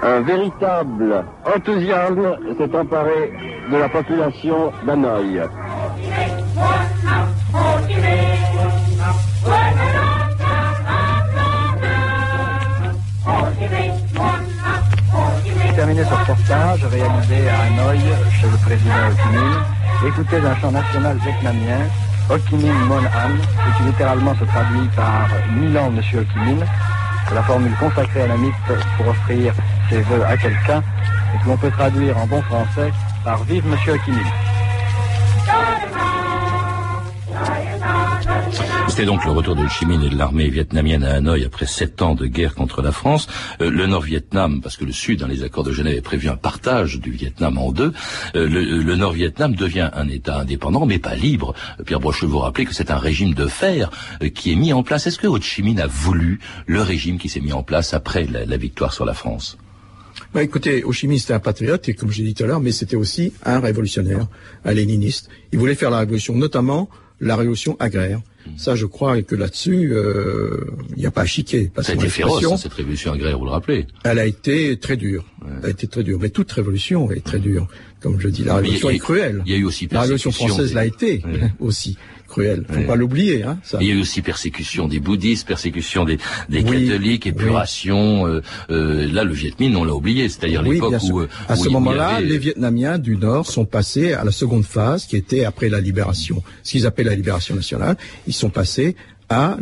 Un 0.02 0.20
véritable 0.20 1.24
enthousiasme 1.44 2.36
s'est 2.58 2.76
emparé 2.76 3.32
de 3.70 3.76
la 3.76 3.88
population 3.88 4.72
d'Hanoï. 4.84 5.42
terminé 15.74 16.04
ce 16.04 16.14
reportage 16.14 16.84
réalisé 16.84 17.48
à 17.48 17.62
Hanoï 17.62 18.00
chez 18.40 18.46
le 18.46 18.56
président 18.58 18.92
Ho 18.92 19.81
Écoutez 20.04 20.38
un 20.38 20.56
chant 20.56 20.72
national 20.72 21.16
vietnamien, 21.18 21.86
Ho 22.28 22.34
Chi 22.48 22.56
Minh 22.56 22.72
Mon 22.88 22.98
An, 22.98 23.30
qui 23.76 23.84
littéralement 23.84 24.34
se 24.34 24.44
traduit 24.44 24.88
par 24.96 25.28
Mille 25.54 25.78
ans 25.78 25.90
Monsieur 25.90 26.20
Ho 26.20 26.24
Chi 26.24 26.38
Minh. 26.40 26.64
La 27.32 27.42
formule 27.44 27.74
consacrée 27.78 28.22
à 28.22 28.26
la 28.26 28.36
mythe 28.36 28.52
pour 28.96 29.06
offrir 29.06 29.54
ses 29.88 30.00
vœux 30.02 30.24
à 30.26 30.36
quelqu'un, 30.36 30.82
et 31.34 31.42
que 31.42 31.48
l'on 31.48 31.56
peut 31.56 31.70
traduire 31.70 32.18
en 32.18 32.26
bon 32.26 32.42
français 32.42 32.92
par 33.24 33.44
Vive 33.44 33.64
Monsieur 33.68 33.92
Ho 33.92 34.10
Minh. 34.10 34.41
C'était 38.92 39.06
donc 39.06 39.24
le 39.24 39.30
retour 39.30 39.56
de 39.56 39.62
Ho 39.62 39.68
Chi 39.70 39.86
Minh 39.86 40.02
et 40.02 40.10
de 40.10 40.18
l'armée 40.18 40.50
vietnamienne 40.50 41.02
à 41.02 41.14
Hanoï 41.14 41.46
après 41.46 41.64
sept 41.64 42.02
ans 42.02 42.14
de 42.14 42.26
guerre 42.26 42.54
contre 42.54 42.82
la 42.82 42.92
France. 42.92 43.26
Euh, 43.62 43.70
le 43.70 43.86
Nord-Vietnam, 43.86 44.60
parce 44.60 44.76
que 44.76 44.84
le 44.84 44.92
Sud, 44.92 45.20
dans 45.20 45.28
les 45.28 45.44
accords 45.44 45.64
de 45.64 45.72
Genève, 45.72 45.96
est 45.96 46.02
prévu 46.02 46.28
un 46.28 46.36
partage 46.36 47.00
du 47.00 47.10
Vietnam 47.10 47.56
en 47.56 47.72
deux. 47.72 47.94
Euh, 48.34 48.46
le, 48.46 48.94
Nord-Vietnam 48.94 49.54
devient 49.54 49.88
un 49.94 50.10
État 50.10 50.40
indépendant, 50.40 50.84
mais 50.84 50.98
pas 50.98 51.14
libre. 51.14 51.54
Pierre 51.86 52.00
Brocheux 52.00 52.26
vous 52.26 52.40
rappelez 52.40 52.66
que 52.66 52.74
c'est 52.74 52.90
un 52.90 52.98
régime 52.98 53.32
de 53.32 53.46
fer 53.46 53.90
euh, 54.22 54.28
qui 54.28 54.52
est 54.52 54.56
mis 54.56 54.74
en 54.74 54.82
place. 54.82 55.06
Est-ce 55.06 55.18
que 55.18 55.26
Ho 55.26 55.40
Chi 55.40 55.62
Minh 55.62 55.80
a 55.80 55.86
voulu 55.86 56.40
le 56.66 56.82
régime 56.82 57.16
qui 57.16 57.30
s'est 57.30 57.40
mis 57.40 57.54
en 57.54 57.62
place 57.62 57.94
après 57.94 58.26
la, 58.26 58.44
la 58.44 58.56
victoire 58.58 58.92
sur 58.92 59.06
la 59.06 59.14
France? 59.14 59.56
Bah, 60.34 60.42
écoutez, 60.42 60.84
Ho 60.84 60.92
Chi 60.92 61.08
Minh 61.08 61.18
c'était 61.18 61.32
un 61.32 61.40
patriote, 61.40 61.88
et 61.88 61.94
comme 61.94 62.10
j'ai 62.10 62.24
dit 62.24 62.34
tout 62.34 62.44
à 62.44 62.46
l'heure, 62.46 62.60
mais 62.60 62.72
c'était 62.72 62.96
aussi 62.96 63.32
un 63.42 63.58
révolutionnaire, 63.58 64.26
un 64.66 64.74
léniniste. 64.74 65.30
Il 65.50 65.58
voulait 65.58 65.76
faire 65.76 65.90
la 65.90 66.00
révolution, 66.00 66.36
notamment 66.36 66.90
la 67.22 67.36
révolution 67.36 67.74
agraire. 67.80 68.20
Ça, 68.56 68.74
je 68.74 68.86
crois 68.86 69.22
que 69.22 69.34
là-dessus, 69.34 69.82
il 69.82 69.92
euh, 69.92 70.66
n'y 70.96 71.06
a 71.06 71.10
pas 71.10 71.22
à 71.22 71.26
chiquer. 71.26 71.70
Été 71.76 72.08
féroce, 72.08 72.44
hein, 72.44 72.56
cette 72.56 72.74
révolution 72.74 73.12
agraire, 73.12 73.38
vous 73.38 73.44
le 73.44 73.50
rappelez 73.50 73.86
Elle 74.04 74.18
a 74.18 74.26
été 74.26 74.76
très 74.78 74.96
dure. 74.96 75.24
Elle 75.60 75.66
a 75.66 75.70
été 75.70 75.86
très 75.86 76.02
dure. 76.02 76.18
Mais 76.20 76.30
toute 76.30 76.50
révolution 76.52 77.10
est 77.10 77.24
très 77.24 77.38
dure. 77.38 77.68
Comme 78.00 78.20
je 78.20 78.28
dis, 78.28 78.44
la 78.44 78.56
révolution 78.56 78.90
est 78.90 78.98
cruelle. 78.98 79.42
Il 79.46 79.52
y 79.52 79.54
a 79.54 79.58
eu 79.58 79.64
aussi 79.64 79.88
La 79.90 80.02
révolution 80.02 80.32
française 80.32 80.74
l'a 80.74 80.86
été 80.86 81.22
aussi 81.60 81.96
cruelle. 82.32 82.64
Faut 82.68 82.86
pas 82.86 82.96
l'oublier. 82.96 83.42
Hein, 83.42 83.58
Il 83.80 83.86
y 83.86 83.90
a 83.90 83.94
eu 83.94 84.00
aussi 84.00 84.22
persécution 84.22 84.88
des 84.88 85.00
bouddhistes, 85.00 85.46
persécution 85.46 86.04
des, 86.04 86.18
des 86.48 86.64
catholiques, 86.64 87.26
épuration. 87.26 88.26
Euh, 88.26 88.42
euh, 88.70 89.06
là, 89.12 89.24
le 89.24 89.34
Viet 89.34 89.52
Minh, 89.60 89.76
on 89.76 89.84
l'a 89.84 89.94
oublié. 89.94 90.28
C'est-à-dire 90.28 90.62
l'époque 90.62 90.94
où, 91.10 91.20
euh, 91.20 91.28
à 91.48 91.56
ce 91.56 91.68
moment-là, 91.68 92.20
les 92.20 92.38
Vietnamiens 92.38 92.98
du 92.98 93.16
Nord 93.16 93.46
sont 93.46 93.66
passés 93.66 94.14
à 94.14 94.24
la 94.24 94.32
seconde 94.32 94.64
phase, 94.64 95.04
qui 95.04 95.16
était 95.16 95.44
après 95.44 95.68
la 95.68 95.80
libération, 95.80 96.42
ce 96.62 96.72
qu'ils 96.72 96.86
appellent 96.86 97.06
la 97.06 97.14
libération 97.14 97.54
nationale. 97.54 97.96
Ils 98.26 98.32
sont 98.32 98.50
passés 98.50 98.96
à 99.28 99.56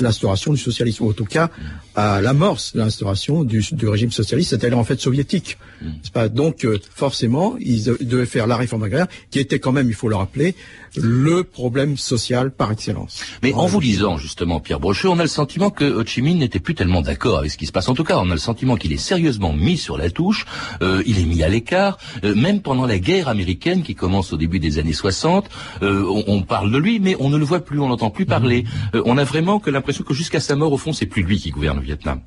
l'instauration 0.00 0.52
du 0.52 0.58
socialisme, 0.58 1.04
ou 1.04 1.10
en 1.10 1.12
tout 1.12 1.24
cas 1.24 1.50
à 1.98 2.20
l'amorce 2.20 2.74
de 2.74 2.78
l'instauration 2.78 3.42
du, 3.42 3.60
régime 3.82 4.12
socialiste, 4.12 4.50
c'est-à-dire 4.50 4.78
en 4.78 4.84
fait 4.84 5.00
soviétique. 5.00 5.58
Mm. 5.82 5.86
Pas 6.12 6.28
Donc 6.28 6.64
euh, 6.64 6.78
forcément, 6.94 7.56
ils 7.58 7.82
devaient 8.00 8.24
faire 8.24 8.46
la 8.46 8.56
réforme 8.56 8.84
agraire, 8.84 9.08
qui 9.32 9.40
était 9.40 9.58
quand 9.58 9.72
même, 9.72 9.88
il 9.88 9.94
faut 9.94 10.08
le 10.08 10.14
rappeler, 10.14 10.54
le 10.96 11.42
problème 11.42 11.96
social 11.96 12.52
par 12.52 12.70
excellence. 12.70 13.24
Mais 13.42 13.52
en, 13.52 13.66
vous 13.66 13.80
lisant 13.80 14.16
justement 14.16 14.60
Pierre 14.60 14.78
Brocheux, 14.78 15.08
on 15.08 15.18
a 15.18 15.22
le 15.22 15.28
sentiment 15.28 15.70
que 15.70 15.84
Ho 15.84 16.04
Chi 16.06 16.22
Minh 16.22 16.38
n'était 16.38 16.60
plus 16.60 16.76
tellement 16.76 17.02
d'accord 17.02 17.38
avec 17.38 17.50
ce 17.50 17.58
qui 17.58 17.66
se 17.66 17.72
passe. 17.72 17.88
En 17.88 17.94
tout 17.94 18.04
cas, 18.04 18.18
on 18.18 18.30
a 18.30 18.34
le 18.34 18.38
sentiment 18.38 18.76
qu'il 18.76 18.92
est 18.92 18.96
sérieusement 18.96 19.52
mis 19.52 19.76
sur 19.76 19.98
la 19.98 20.08
touche, 20.08 20.46
euh, 20.82 21.02
il 21.04 21.18
est 21.18 21.24
mis 21.24 21.42
à 21.42 21.48
l'écart, 21.48 21.98
euh, 22.22 22.32
même 22.36 22.62
pendant 22.62 22.86
la 22.86 23.00
guerre 23.00 23.26
américaine 23.26 23.82
qui 23.82 23.96
commence 23.96 24.32
au 24.32 24.36
début 24.36 24.60
des 24.60 24.78
années 24.78 24.92
60, 24.92 25.46
on, 25.82 26.24
on, 26.28 26.42
parle 26.42 26.70
de 26.70 26.78
lui, 26.78 27.00
mais 27.00 27.16
on 27.18 27.28
ne 27.28 27.36
le 27.36 27.44
voit 27.44 27.60
plus, 27.60 27.80
on 27.80 27.88
n'entend 27.88 28.10
plus 28.10 28.24
parler. 28.24 28.64
Mm. 28.94 29.00
on 29.04 29.18
a 29.18 29.24
vraiment 29.24 29.58
que 29.58 29.70
l'impression 29.70 30.04
que 30.04 30.14
jusqu'à 30.14 30.38
sa 30.38 30.54
mort, 30.54 30.72
au 30.72 30.78
fond, 30.78 30.92
c'est 30.92 31.06
plus 31.06 31.22
lui 31.22 31.38
qui 31.38 31.50
gouverne 31.50 31.80
Vietnam. 31.88 32.20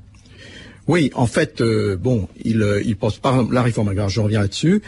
Oui, 0.88 1.10
en 1.14 1.26
fait, 1.26 1.60
euh, 1.60 1.96
bon, 1.96 2.28
il, 2.44 2.60
euh, 2.62 2.82
il 2.84 2.96
pense 2.96 3.18
pas 3.18 3.46
la 3.50 3.62
réforme 3.62 3.88
agraire, 3.88 4.08
je 4.08 4.20
reviens 4.20 4.40
là-dessus. 4.40 4.82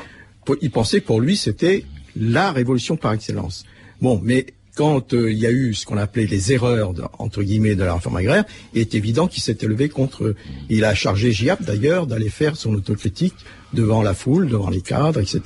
Il 0.60 0.70
pensait 0.70 1.00
pour 1.00 1.20
lui, 1.20 1.36
c'était 1.36 1.84
la 2.16 2.50
révolution 2.52 2.96
par 2.96 3.12
excellence. 3.12 3.64
Bon, 4.02 4.20
mais 4.22 4.46
quand 4.74 5.14
euh, 5.14 5.30
il 5.30 5.38
y 5.38 5.46
a 5.46 5.52
eu 5.52 5.72
ce 5.72 5.86
qu'on 5.86 5.96
appelait 5.96 6.26
les 6.26 6.52
erreurs 6.52 6.92
entre 7.20 7.44
guillemets 7.44 7.76
de 7.76 7.84
la 7.84 7.94
réforme 7.94 8.16
agraire, 8.16 8.44
il 8.74 8.80
est 8.80 8.96
évident 8.96 9.28
qu'il 9.28 9.42
s'est 9.42 9.58
élevé 9.62 9.88
contre. 9.88 10.34
Il 10.68 10.84
a 10.84 10.94
chargé 10.96 11.30
Giap 11.30 11.62
d'ailleurs 11.62 12.08
d'aller 12.08 12.28
faire 12.28 12.56
son 12.56 12.74
autocritique 12.74 13.36
devant 13.72 14.02
la 14.02 14.14
foule, 14.14 14.48
devant 14.48 14.70
les 14.70 14.80
cadres, 14.80 15.20
etc. 15.20 15.40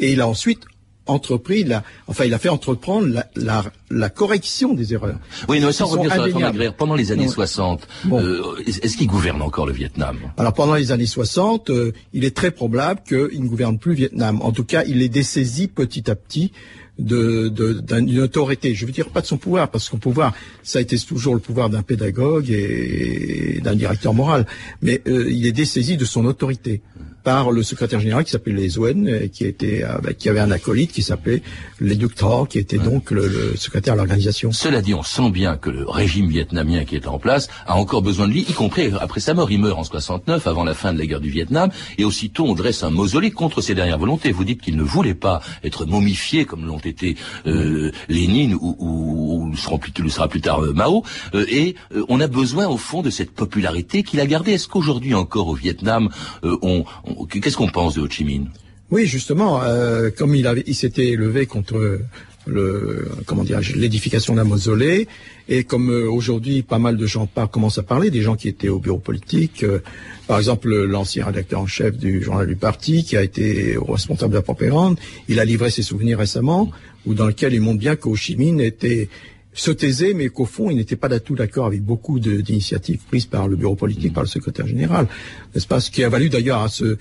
Et 0.00 0.12
il 0.12 0.22
a 0.22 0.26
ensuite 0.26 0.64
entrepris, 1.10 1.64
la, 1.64 1.82
enfin, 2.06 2.24
il 2.24 2.34
a 2.34 2.38
fait 2.38 2.48
entreprendre 2.48 3.08
la, 3.08 3.26
la, 3.36 3.64
la 3.90 4.08
correction 4.08 4.74
des 4.74 4.94
erreurs. 4.94 5.18
Oui, 5.48 5.60
mais 5.60 5.72
sans 5.72 5.86
revenir 5.86 6.10
sur 6.10 6.18
la 6.18 6.24
réforme 6.24 6.44
agraire, 6.44 6.74
pendant 6.74 6.94
les 6.94 7.12
années 7.12 7.28
60, 7.28 7.86
euh, 8.12 8.42
est-ce 8.66 8.96
qu'il 8.96 9.06
gouverne 9.06 9.42
encore 9.42 9.66
le 9.66 9.72
Vietnam? 9.72 10.18
Alors, 10.36 10.54
pendant 10.54 10.74
les 10.74 10.92
années 10.92 11.06
60, 11.06 11.70
euh, 11.70 11.92
il 12.12 12.24
est 12.24 12.36
très 12.36 12.50
probable 12.50 13.00
qu'il 13.06 13.42
ne 13.42 13.48
gouverne 13.48 13.78
plus 13.78 13.90
le 13.92 13.96
Vietnam. 13.96 14.40
En 14.42 14.52
tout 14.52 14.64
cas, 14.64 14.84
il 14.86 15.02
est 15.02 15.08
dessaisi 15.08 15.68
petit 15.68 16.10
à 16.10 16.14
petit 16.14 16.52
de, 16.98 17.48
d'une 17.48 18.20
autorité. 18.20 18.74
Je 18.74 18.86
veux 18.86 18.92
dire 18.92 19.08
pas 19.08 19.20
de 19.20 19.26
son 19.26 19.38
pouvoir, 19.38 19.70
parce 19.70 19.84
que 19.84 19.90
son 19.92 19.98
pouvoir, 19.98 20.34
ça 20.62 20.78
a 20.78 20.82
été 20.82 20.98
toujours 20.98 21.34
le 21.34 21.40
pouvoir 21.40 21.70
d'un 21.70 21.82
pédagogue 21.82 22.50
et, 22.50 23.60
d'un 23.62 23.74
directeur 23.74 24.14
moral. 24.14 24.46
Mais 24.82 25.02
euh, 25.06 25.30
il 25.30 25.46
est 25.46 25.52
dessaisi 25.52 25.96
de 25.96 26.04
son 26.04 26.24
autorité 26.24 26.82
par 27.22 27.50
le 27.50 27.62
secrétaire 27.62 28.00
général 28.00 28.24
qui 28.24 28.30
s'appelait 28.30 28.54
Les 28.54 28.78
Ouen, 28.78 29.28
qui 29.32 29.44
était 29.44 29.84
euh, 29.84 30.12
qui 30.18 30.28
avait 30.28 30.40
un 30.40 30.50
acolyte 30.50 30.92
qui 30.92 31.02
s'appelait 31.02 31.42
Les 31.80 31.94
Ductor, 31.94 32.48
qui 32.48 32.58
était 32.58 32.78
donc 32.78 33.10
le, 33.10 33.54
secrétaire 33.56 33.94
de 33.94 33.98
l'organisation. 33.98 34.52
Cela 34.52 34.82
dit, 34.82 34.94
on 34.94 35.02
sent 35.02 35.30
bien 35.30 35.56
que 35.56 35.70
le 35.70 35.88
régime 35.88 36.28
vietnamien 36.28 36.84
qui 36.84 36.96
est 36.96 37.06
en 37.06 37.18
place 37.18 37.48
a 37.66 37.76
encore 37.76 38.02
besoin 38.02 38.26
de 38.26 38.32
lui, 38.32 38.42
y 38.48 38.52
compris 38.52 38.90
après 39.00 39.20
sa 39.20 39.34
mort. 39.34 39.50
Il 39.50 39.60
meurt 39.60 39.78
en 39.78 39.84
69, 39.84 40.46
avant 40.46 40.64
la 40.64 40.74
fin 40.74 40.92
de 40.92 40.98
la 40.98 41.06
guerre 41.06 41.20
du 41.20 41.30
Vietnam, 41.30 41.70
et 41.98 42.04
aussitôt 42.04 42.46
on 42.46 42.54
dresse 42.54 42.82
un 42.82 42.90
mausolée 42.90 43.30
contre 43.30 43.60
ses 43.60 43.74
dernières 43.74 43.98
volontés. 43.98 44.32
Vous 44.32 44.44
dites 44.44 44.60
qu'il 44.60 44.76
ne 44.76 44.82
voulait 44.82 45.14
pas 45.14 45.40
être 45.64 45.86
momifié 45.86 46.44
comme 46.44 46.66
l'ont 46.66 46.78
été 46.78 47.16
euh, 47.46 47.92
Lénine 48.08 48.54
ou, 48.54 48.76
ou, 48.78 49.52
ou 49.52 49.78
plus, 49.78 50.10
sera 50.10 50.28
plus 50.28 50.40
tard 50.40 50.62
euh, 50.62 50.72
Mao. 50.72 51.04
Euh, 51.34 51.44
et 51.48 51.74
on 52.08 52.20
a 52.20 52.26
besoin 52.26 52.68
au 52.68 52.76
fond 52.76 53.02
de 53.02 53.10
cette 53.10 53.32
popularité 53.32 54.02
qu'il 54.02 54.20
a 54.20 54.26
gardée. 54.26 54.52
Est-ce 54.52 54.68
qu'aujourd'hui 54.68 55.14
encore 55.14 55.48
au 55.48 55.54
Vietnam, 55.54 56.08
on 56.42 56.84
Qu'est-ce 57.30 57.56
qu'on 57.56 57.68
pense 57.68 57.94
de 57.94 58.00
Ho 58.00 58.08
Chi 58.08 58.24
Minh? 58.24 58.48
Oui, 58.90 59.06
justement, 59.06 59.62
euh, 59.62 60.10
comme 60.10 60.34
il, 60.34 60.48
il 60.66 60.74
s'était 60.74 61.08
élevé 61.08 61.46
contre 61.46 62.00
le, 62.46 63.08
comment 63.26 63.44
l'édification 63.76 64.34
d'un 64.34 64.44
mausolée, 64.44 65.06
et 65.48 65.64
comme 65.64 65.90
euh, 65.90 66.10
aujourd'hui 66.10 66.62
pas 66.62 66.78
mal 66.78 66.96
de 66.96 67.06
gens 67.06 67.28
commencent 67.50 67.78
à 67.78 67.82
parler, 67.82 68.10
des 68.10 68.22
gens 68.22 68.34
qui 68.34 68.48
étaient 68.48 68.68
au 68.68 68.78
bureau 68.78 68.98
politique, 68.98 69.62
euh, 69.62 69.80
par 70.26 70.38
exemple 70.38 70.74
l'ancien 70.74 71.24
rédacteur 71.26 71.60
en 71.60 71.66
chef 71.66 71.96
du 71.96 72.22
journal 72.22 72.46
du 72.46 72.56
parti, 72.56 73.04
qui 73.04 73.16
a 73.16 73.22
été 73.22 73.76
responsable 73.88 74.32
de 74.32 74.38
la 74.38 74.42
propagande, 74.42 74.98
il 75.28 75.38
a 75.38 75.44
livré 75.44 75.70
ses 75.70 75.82
souvenirs 75.82 76.18
récemment, 76.18 76.70
où 77.06 77.14
dans 77.14 77.26
lequel 77.26 77.54
il 77.54 77.60
montre 77.60 77.78
bien 77.78 77.96
qu'Ho 77.96 78.16
Chi 78.16 78.36
Minh 78.36 78.60
était 78.60 79.08
se 79.52 79.70
taisait, 79.70 80.14
mais 80.14 80.28
qu'au 80.28 80.44
fond, 80.44 80.70
il 80.70 80.76
n'était 80.76 80.96
pas 80.96 81.08
tout 81.20 81.34
d'accord 81.34 81.66
avec 81.66 81.82
beaucoup 81.82 82.20
d'initiatives 82.20 83.00
prises 83.08 83.26
par 83.26 83.48
le 83.48 83.56
bureau 83.56 83.74
politique, 83.74 84.12
par 84.12 84.22
le 84.22 84.28
secrétaire 84.28 84.66
général, 84.66 85.08
n'est-ce 85.54 85.66
pas? 85.66 85.80
Ce 85.80 85.90
qui 85.90 86.04
a 86.04 86.08
valu 86.08 86.28
d'ailleurs 86.28 86.62
à 86.62 86.68
ce, 86.68 86.98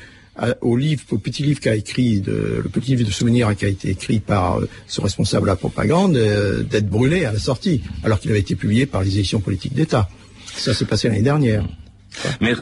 au 0.61 0.75
livre, 0.75 1.03
au 1.11 1.17
petit 1.17 1.43
livre 1.43 1.59
qu'a 1.59 1.75
écrit, 1.75 2.21
de, 2.21 2.61
le 2.63 2.69
petit 2.69 2.95
livre 2.95 3.07
de 3.07 3.13
souvenirs 3.13 3.55
qui 3.55 3.65
a 3.65 3.67
été 3.67 3.89
écrit 3.89 4.19
par 4.19 4.59
euh, 4.59 4.69
ce 4.87 5.01
responsable 5.01 5.43
de 5.43 5.47
la 5.47 5.55
propagande, 5.55 6.15
euh, 6.15 6.63
d'être 6.63 6.89
brûlé 6.89 7.25
à 7.25 7.33
la 7.33 7.39
sortie, 7.39 7.81
alors 8.03 8.19
qu'il 8.19 8.31
avait 8.31 8.39
été 8.39 8.55
publié 8.55 8.85
par 8.85 9.03
les 9.03 9.17
éditions 9.17 9.39
politiques 9.39 9.73
d'État. 9.73 10.09
Ça 10.55 10.73
s'est 10.73 10.85
passé 10.85 11.09
l'année 11.09 11.21
dernière. 11.21 11.65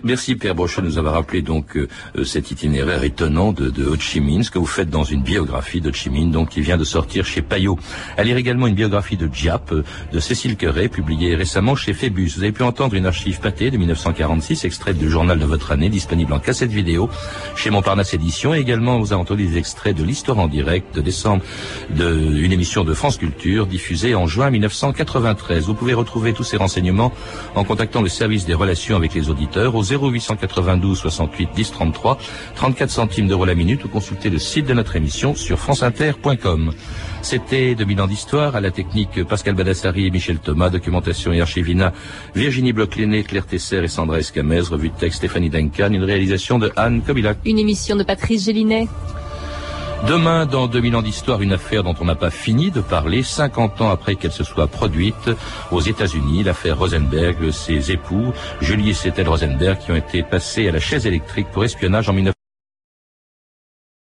Merci 0.03 0.35
Pierre 0.35 0.55
Brochet 0.55 0.81
de 0.81 0.87
nous 0.87 0.97
avoir 0.97 1.13
rappelé 1.13 1.41
donc 1.41 1.77
euh, 1.77 1.87
euh, 2.17 2.23
cet 2.23 2.51
itinéraire 2.51 3.03
étonnant 3.03 3.53
de, 3.53 3.69
de, 3.69 3.85
Ho 3.85 3.95
Chi 3.95 4.19
Minh, 4.19 4.43
ce 4.43 4.51
que 4.51 4.59
vous 4.59 4.65
faites 4.65 4.89
dans 4.89 5.03
une 5.03 5.21
biographie 5.21 5.81
de 5.81 5.89
Ho 5.89 5.93
Chi 5.93 6.09
Minh, 6.09 6.31
donc 6.31 6.49
qui 6.49 6.61
vient 6.61 6.77
de 6.77 6.83
sortir 6.83 7.25
chez 7.25 7.41
Payot. 7.41 7.77
À 8.17 8.23
lire 8.23 8.37
également 8.37 8.67
une 8.67 8.75
biographie 8.75 9.17
de 9.17 9.27
Diap 9.27 9.71
euh, 9.71 9.83
de 10.11 10.19
Cécile 10.19 10.57
Queret, 10.57 10.89
publiée 10.89 11.35
récemment 11.35 11.75
chez 11.75 11.93
Phébus. 11.93 12.33
Vous 12.35 12.43
avez 12.43 12.51
pu 12.51 12.63
entendre 12.63 12.95
une 12.95 13.05
archive 13.05 13.39
pâtée 13.39 13.71
de 13.71 13.77
1946, 13.77 14.65
extraite 14.65 14.97
du 14.97 15.09
journal 15.09 15.39
de 15.39 15.45
votre 15.45 15.71
année, 15.71 15.89
disponible 15.89 16.33
en 16.33 16.39
cassette 16.39 16.71
vidéo 16.71 17.09
chez 17.55 17.69
Montparnasse 17.69 18.13
Édition. 18.13 18.53
Et 18.53 18.59
également, 18.59 18.99
vous 18.99 19.13
avez 19.13 19.21
entendu 19.21 19.47
des 19.47 19.57
extraits 19.57 19.95
de 19.95 20.03
l'histoire 20.03 20.39
en 20.39 20.47
direct 20.47 20.95
de 20.95 21.01
décembre 21.01 21.43
d'une 21.89 22.51
émission 22.51 22.83
de 22.83 22.93
France 22.93 23.17
Culture 23.17 23.67
diffusée 23.67 24.13
en 24.15 24.27
juin 24.27 24.49
1993. 24.49 25.65
Vous 25.65 25.73
pouvez 25.73 25.93
retrouver 25.93 26.33
tous 26.33 26.43
ces 26.43 26.57
renseignements 26.57 27.13
en 27.55 27.63
contactant 27.63 28.01
le 28.01 28.09
service 28.09 28.45
des 28.45 28.53
relations 28.53 28.95
avec 28.95 29.13
les 29.13 29.29
au 29.73 29.83
0892 29.83 30.97
68 30.97 31.49
10 31.55 31.71
33, 31.71 32.17
34 32.55 32.89
centimes 32.89 33.27
d'euros 33.27 33.45
la 33.45 33.55
minute 33.55 33.83
ou 33.85 33.89
consulter 33.89 34.29
le 34.29 34.39
site 34.39 34.65
de 34.65 34.73
notre 34.73 34.95
émission 34.95 35.35
sur 35.35 35.59
franceinter.com. 35.59 36.73
C'était 37.21 37.75
2000 37.75 38.01
ans 38.01 38.07
d'histoire 38.07 38.55
à 38.55 38.61
la 38.61 38.71
technique 38.71 39.23
Pascal 39.23 39.55
Badassari 39.55 40.07
et 40.07 40.11
Michel 40.11 40.39
Thomas, 40.39 40.69
documentation 40.69 41.33
et 41.33 41.41
archivina 41.41 41.93
Virginie 42.35 42.73
Bloch-Léné, 42.73 43.23
Claire 43.23 43.45
Tesser 43.45 43.83
et 43.83 43.87
Sandra 43.87 44.19
Escamez, 44.19 44.61
revue 44.61 44.89
de 44.89 44.95
texte 44.95 45.17
Stéphanie 45.17 45.49
Duncan, 45.49 45.91
une 45.91 46.03
réalisation 46.03 46.59
de 46.59 46.71
Anne 46.75 47.01
Kobilac. 47.01 47.37
Une 47.45 47.59
émission 47.59 47.95
de 47.95 48.03
Patrice 48.03 48.45
Gélinet. 48.45 48.87
Demain, 50.05 50.45
dans 50.45 50.67
2000 50.67 50.95
ans 50.95 51.01
d'histoire, 51.01 51.41
une 51.41 51.53
affaire 51.53 51.83
dont 51.83 51.95
on 51.99 52.05
n'a 52.05 52.15
pas 52.15 52.29
fini 52.29 52.71
de 52.71 52.81
parler, 52.81 53.23
50 53.23 53.81
ans 53.81 53.89
après 53.89 54.15
qu'elle 54.15 54.31
se 54.31 54.43
soit 54.43 54.67
produite 54.67 55.31
aux 55.71 55.81
États-Unis, 55.81 56.43
l'affaire 56.43 56.77
Rosenberg, 56.77 57.51
ses 57.51 57.91
époux, 57.91 58.31
Julie 58.61 58.91
et 58.91 58.93
Cétel 58.93 59.27
Rosenberg, 59.27 59.79
qui 59.79 59.91
ont 59.91 59.95
été 59.95 60.23
passés 60.23 60.67
à 60.67 60.71
la 60.71 60.79
chaise 60.79 61.07
électrique 61.07 61.47
pour 61.51 61.65
espionnage 61.65 62.09
en 62.09 62.13
19 62.13 62.36